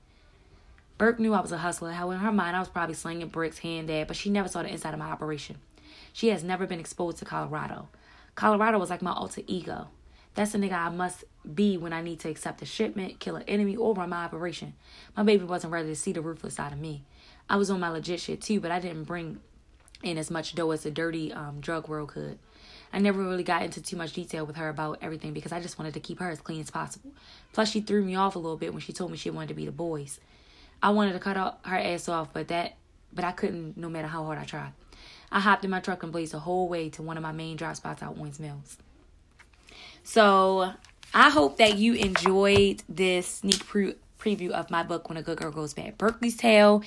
Burke 0.97 1.19
knew 1.19 1.35
I 1.35 1.40
was 1.40 1.51
a 1.51 1.59
hustler. 1.59 1.90
How 1.90 2.11
in 2.12 2.19
her 2.19 2.31
mind 2.31 2.57
I 2.57 2.61
was 2.61 2.69
probably 2.69 2.95
slinging 2.95 3.29
bricks 3.29 3.59
hand 3.59 3.88
dad, 3.88 4.07
but 4.07 4.16
she 4.16 4.31
never 4.31 4.49
saw 4.49 4.62
the 4.62 4.69
inside 4.69 4.95
of 4.95 5.01
my 5.01 5.11
operation. 5.11 5.57
She 6.16 6.29
has 6.29 6.42
never 6.42 6.66
been 6.66 6.81
exposed 6.81 7.18
to 7.18 7.26
Colorado. 7.26 7.90
Colorado 8.37 8.79
was 8.79 8.88
like 8.88 9.02
my 9.02 9.12
alter 9.12 9.42
ego. 9.46 9.88
That's 10.35 10.52
the 10.52 10.57
nigga 10.57 10.72
I 10.72 10.88
must 10.88 11.24
be 11.55 11.76
when 11.76 11.92
I 11.92 12.00
need 12.00 12.20
to 12.20 12.31
accept 12.31 12.62
a 12.62 12.64
shipment, 12.64 13.20
kill 13.20 13.37
an 13.37 13.42
enemy, 13.42 13.76
or 13.76 13.92
run 13.92 14.09
my 14.09 14.24
operation. 14.24 14.72
My 15.14 15.24
baby 15.24 15.44
wasn't 15.44 15.74
ready 15.74 15.88
to 15.88 15.94
see 15.94 16.12
the 16.12 16.22
ruthless 16.22 16.55
side 16.55 16.72
of 16.72 16.79
me. 16.79 17.05
I 17.50 17.57
was 17.57 17.70
on 17.70 17.81
my 17.81 17.90
legit 17.90 18.18
shit 18.20 18.40
too, 18.40 18.61
but 18.61 18.70
I 18.70 18.81
didn't 18.81 19.05
bring 19.05 19.40
in 20.02 20.16
as 20.16 20.31
much 20.31 20.55
dough 20.55 20.70
as 20.70 20.85
the 20.85 20.90
dirty 20.90 21.35
um, 21.35 21.61
drug 21.61 21.87
world 21.87 22.09
could. 22.09 22.38
I 22.94 22.98
never 22.98 23.22
really 23.22 23.44
got 23.44 23.62
into 23.62 23.83
too 23.83 23.98
much 23.98 24.14
detail 24.14 24.46
with 24.46 24.57
her 24.57 24.70
about 24.70 25.00
everything 25.02 25.35
because 25.35 25.52
I 25.52 25.61
just 25.61 25.79
wanted 25.79 25.92
to 25.92 26.00
keep 26.00 26.20
her 26.20 26.31
as 26.31 26.40
clean 26.40 26.62
as 26.62 26.70
possible. 26.70 27.12
Plus, 27.52 27.70
she 27.70 27.83
threw 27.83 28.02
me 28.02 28.14
off 28.14 28.37
a 28.37 28.38
little 28.38 28.57
bit 28.57 28.72
when 28.72 28.81
she 28.81 28.94
told 28.94 29.11
me 29.11 29.18
she 29.18 29.29
wanted 29.29 29.48
to 29.48 29.55
be 29.55 29.66
the 29.66 29.70
boys. 29.70 30.18
I 30.83 30.92
wanted 30.92 31.12
to 31.12 31.18
cut 31.18 31.37
her 31.37 31.76
ass 31.76 32.09
off, 32.09 32.33
but 32.33 32.48
that, 32.48 32.76
but 33.12 33.26
I 33.26 33.33
couldn't 33.33 33.76
no 33.76 33.90
matter 33.90 34.09
how 34.09 34.24
hard 34.24 34.38
I 34.38 34.44
tried. 34.44 34.72
I 35.30 35.40
hopped 35.40 35.64
in 35.64 35.70
my 35.70 35.80
truck 35.80 36.02
and 36.02 36.12
blazed 36.12 36.32
the 36.32 36.40
whole 36.40 36.68
way 36.68 36.88
to 36.90 37.02
one 37.02 37.16
of 37.16 37.22
my 37.22 37.32
main 37.32 37.56
drop 37.56 37.76
spots 37.76 38.02
out 38.02 38.16
Owings 38.16 38.38
Mills. 38.38 38.76
So 40.02 40.72
I 41.12 41.30
hope 41.30 41.58
that 41.58 41.78
you 41.78 41.94
enjoyed 41.94 42.82
this 42.88 43.26
sneak 43.26 43.66
pre- 43.66 43.96
preview 44.18 44.50
of 44.50 44.70
my 44.70 44.82
book, 44.82 45.08
When 45.08 45.18
a 45.18 45.22
Good 45.22 45.38
Girl 45.38 45.50
Goes 45.50 45.74
Bad 45.74 45.98
Berkeley's 45.98 46.36
Tale. 46.36 46.82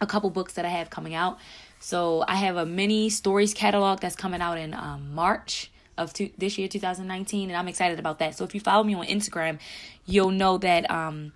a 0.00 0.06
couple 0.06 0.30
books 0.30 0.54
that 0.54 0.64
I 0.64 0.68
have 0.68 0.90
coming 0.90 1.14
out. 1.14 1.38
So 1.80 2.24
I 2.28 2.36
have 2.36 2.56
a 2.56 2.66
mini 2.66 3.10
stories 3.10 3.54
catalog 3.54 4.00
that's 4.00 4.16
coming 4.16 4.40
out 4.40 4.58
in 4.58 4.74
um, 4.74 5.14
March 5.14 5.70
of 5.96 6.12
two, 6.12 6.30
this 6.36 6.58
year 6.58 6.68
2019 6.68 7.50
and 7.50 7.56
i'm 7.56 7.68
excited 7.68 7.98
about 7.98 8.18
that 8.18 8.36
so 8.36 8.44
if 8.44 8.54
you 8.54 8.60
follow 8.60 8.82
me 8.82 8.94
on 8.94 9.06
instagram 9.06 9.58
you'll 10.06 10.30
know 10.30 10.58
that 10.58 10.90
um, 10.90 11.32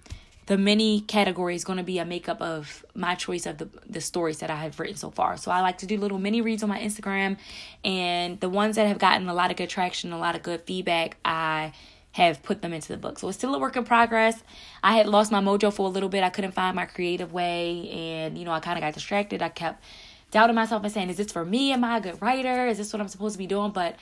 the 0.49 0.57
mini 0.57 1.03
category 1.03 1.55
is 1.55 1.63
going 1.63 1.77
to 1.77 1.83
be 1.85 1.99
a 1.99 2.07
makeup 2.07 2.41
of 2.41 2.83
my 2.95 3.15
choice 3.15 3.45
of 3.45 3.59
the, 3.59 3.69
the 3.87 4.01
stories 4.01 4.39
that 4.39 4.49
I 4.49 4.57
have 4.57 4.81
written 4.81 4.97
so 4.97 5.11
far. 5.11 5.37
So 5.37 5.51
I 5.51 5.61
like 5.61 5.77
to 5.79 5.87
do 5.87 5.99
little 5.99 6.19
mini 6.19 6.41
reads 6.41 6.63
on 6.63 6.71
my 6.71 6.81
Instagram, 6.81 7.37
and 7.85 8.41
the 8.41 8.49
ones 8.49 8.77
that 8.77 8.87
have 8.87 8.99
gotten 8.99 9.29
a 9.29 9.35
lot 9.35 9.51
of 9.51 9.59
good 9.59 9.69
traction, 9.69 10.11
a 10.11 10.19
lot 10.19 10.35
of 10.35 10.43
good 10.43 10.63
feedback, 10.63 11.19
I 11.23 11.75
have 12.13 12.43
put 12.43 12.63
them 12.63 12.73
into 12.73 12.89
the 12.89 12.97
book. 12.97 13.19
So 13.19 13.29
it's 13.29 13.37
still 13.37 13.55
a 13.55 13.59
work 13.59 13.77
in 13.77 13.85
progress. 13.85 14.43
I 14.83 14.97
had 14.97 15.07
lost 15.07 15.31
my 15.31 15.41
mojo 15.41 15.71
for 15.71 15.87
a 15.87 15.91
little 15.91 16.09
bit. 16.09 16.25
I 16.25 16.31
couldn't 16.31 16.53
find 16.53 16.75
my 16.75 16.87
creative 16.87 17.31
way, 17.31 17.91
and 17.91 18.39
you 18.39 18.47
know, 18.47 18.53
I 18.53 18.61
kind 18.61 18.79
of 18.79 18.83
got 18.83 18.95
distracted. 18.95 19.43
I 19.43 19.51
kept 19.51 19.85
doubting 20.31 20.57
myself 20.57 20.83
and 20.83 20.91
saying, 20.91 21.11
"Is 21.11 21.19
this 21.19 21.31
for 21.31 21.45
me? 21.45 21.73
Am 21.73 21.85
I 21.85 21.99
a 21.99 22.01
good 22.01 22.23
writer? 22.23 22.69
Is 22.69 22.79
this 22.79 22.91
what 22.91 23.03
I'm 23.03 23.09
supposed 23.09 23.35
to 23.35 23.39
be 23.39 23.47
doing?" 23.47 23.73
But 23.73 23.97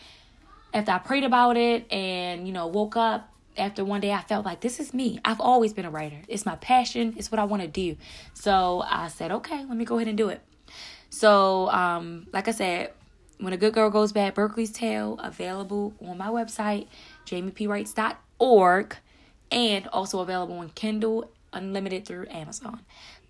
after 0.73 0.93
I 0.93 0.99
prayed 0.99 1.25
about 1.25 1.57
it 1.57 1.91
and 1.93 2.47
you 2.47 2.53
know 2.53 2.69
woke 2.69 2.97
up 2.97 3.33
after 3.59 3.85
one 3.85 4.01
day 4.01 4.13
I 4.13 4.23
felt 4.23 4.45
like 4.45 4.61
this 4.61 4.81
is 4.81 4.95
me. 4.95 5.19
I've 5.25 5.41
always 5.41 5.73
been 5.73 5.85
a 5.85 5.91
writer. 5.91 6.23
It's 6.29 6.47
my 6.47 6.57
passion. 6.57 7.15
It's 7.17 7.31
what 7.31 7.39
I 7.39 7.45
want 7.45 7.63
to 7.63 7.69
do. 7.69 7.97
So 8.35 8.83
I 8.87 9.09
said, 9.09 9.31
okay, 9.33 9.65
let 9.65 9.77
me 9.77 9.85
go 9.85 9.97
ahead 9.97 10.09
and 10.09 10.19
do 10.19 10.29
it. 10.29 10.41
So, 11.11 11.71
um, 11.71 12.27
like 12.33 12.49
I 12.49 12.51
said, 12.51 12.93
when 13.39 13.53
a 13.53 13.57
good 13.57 13.75
girl 13.75 13.91
goes 13.91 14.13
bad, 14.13 14.35
Berkeley's 14.35 14.73
Tale 14.73 15.19
available 15.23 15.95
on 16.05 16.19
my 16.19 16.29
website, 16.29 16.89
jamiepwrites.org, 17.27 18.97
and 19.51 19.87
also 19.89 20.21
available 20.21 20.59
on 20.59 20.71
Kindle 20.71 21.31
Unlimited 21.53 22.05
through 22.05 22.27
Amazon. 22.31 22.81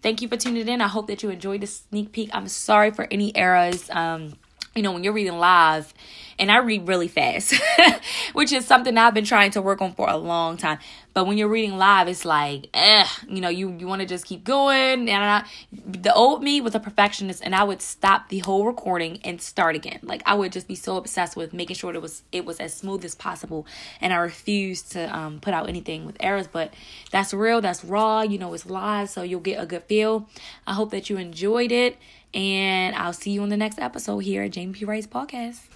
Thank 0.02 0.22
you 0.22 0.28
for 0.28 0.36
tuning 0.36 0.68
in. 0.68 0.80
I 0.80 0.88
hope 0.88 1.06
that 1.08 1.22
you 1.22 1.30
enjoyed 1.30 1.60
this 1.60 1.84
sneak 1.88 2.12
peek. 2.12 2.30
I'm 2.32 2.48
sorry 2.48 2.90
for 2.90 3.06
any 3.10 3.34
errors. 3.36 3.88
Um, 3.90 4.34
you 4.76 4.82
know, 4.82 4.92
when 4.92 5.02
you're 5.02 5.12
reading 5.12 5.38
live, 5.38 5.92
and 6.38 6.50
I 6.52 6.58
read 6.58 6.86
really 6.86 7.08
fast, 7.08 7.54
which 8.34 8.52
is 8.52 8.66
something 8.66 8.96
I've 8.98 9.14
been 9.14 9.24
trying 9.24 9.50
to 9.52 9.62
work 9.62 9.80
on 9.80 9.92
for 9.94 10.08
a 10.08 10.16
long 10.16 10.56
time. 10.56 10.78
But 11.16 11.26
when 11.26 11.38
you're 11.38 11.48
reading 11.48 11.78
live, 11.78 12.08
it's 12.08 12.26
like, 12.26 12.68
eh, 12.74 13.06
you 13.26 13.40
know, 13.40 13.48
you, 13.48 13.74
you 13.78 13.86
want 13.86 14.02
to 14.02 14.06
just 14.06 14.26
keep 14.26 14.44
going. 14.44 15.08
And 15.08 15.24
I, 15.24 15.44
the 15.72 16.12
old 16.12 16.42
me 16.42 16.60
was 16.60 16.74
a 16.74 16.78
perfectionist, 16.78 17.42
and 17.42 17.54
I 17.54 17.64
would 17.64 17.80
stop 17.80 18.28
the 18.28 18.40
whole 18.40 18.66
recording 18.66 19.20
and 19.24 19.40
start 19.40 19.76
again. 19.76 20.00
Like 20.02 20.20
I 20.26 20.34
would 20.34 20.52
just 20.52 20.68
be 20.68 20.74
so 20.74 20.98
obsessed 20.98 21.34
with 21.34 21.54
making 21.54 21.76
sure 21.76 21.94
it 21.94 22.02
was 22.02 22.22
it 22.32 22.44
was 22.44 22.60
as 22.60 22.74
smooth 22.74 23.02
as 23.02 23.14
possible, 23.14 23.66
and 24.02 24.12
I 24.12 24.16
refused 24.16 24.92
to 24.92 25.16
um, 25.16 25.40
put 25.40 25.54
out 25.54 25.70
anything 25.70 26.04
with 26.04 26.18
errors. 26.20 26.48
But 26.48 26.74
that's 27.10 27.32
real, 27.32 27.62
that's 27.62 27.82
raw. 27.82 28.20
You 28.20 28.36
know, 28.36 28.52
it's 28.52 28.66
live, 28.66 29.08
so 29.08 29.22
you'll 29.22 29.40
get 29.40 29.58
a 29.58 29.64
good 29.64 29.84
feel. 29.84 30.28
I 30.66 30.74
hope 30.74 30.90
that 30.90 31.08
you 31.08 31.16
enjoyed 31.16 31.72
it. 31.72 31.96
And 32.34 32.94
I'll 32.94 33.14
see 33.14 33.30
you 33.30 33.42
on 33.42 33.48
the 33.48 33.56
next 33.56 33.78
episode 33.78 34.18
here 34.18 34.42
at 34.42 34.50
Jamie 34.50 34.74
P. 34.74 34.84
Writes 34.84 35.06
Podcast. 35.06 35.75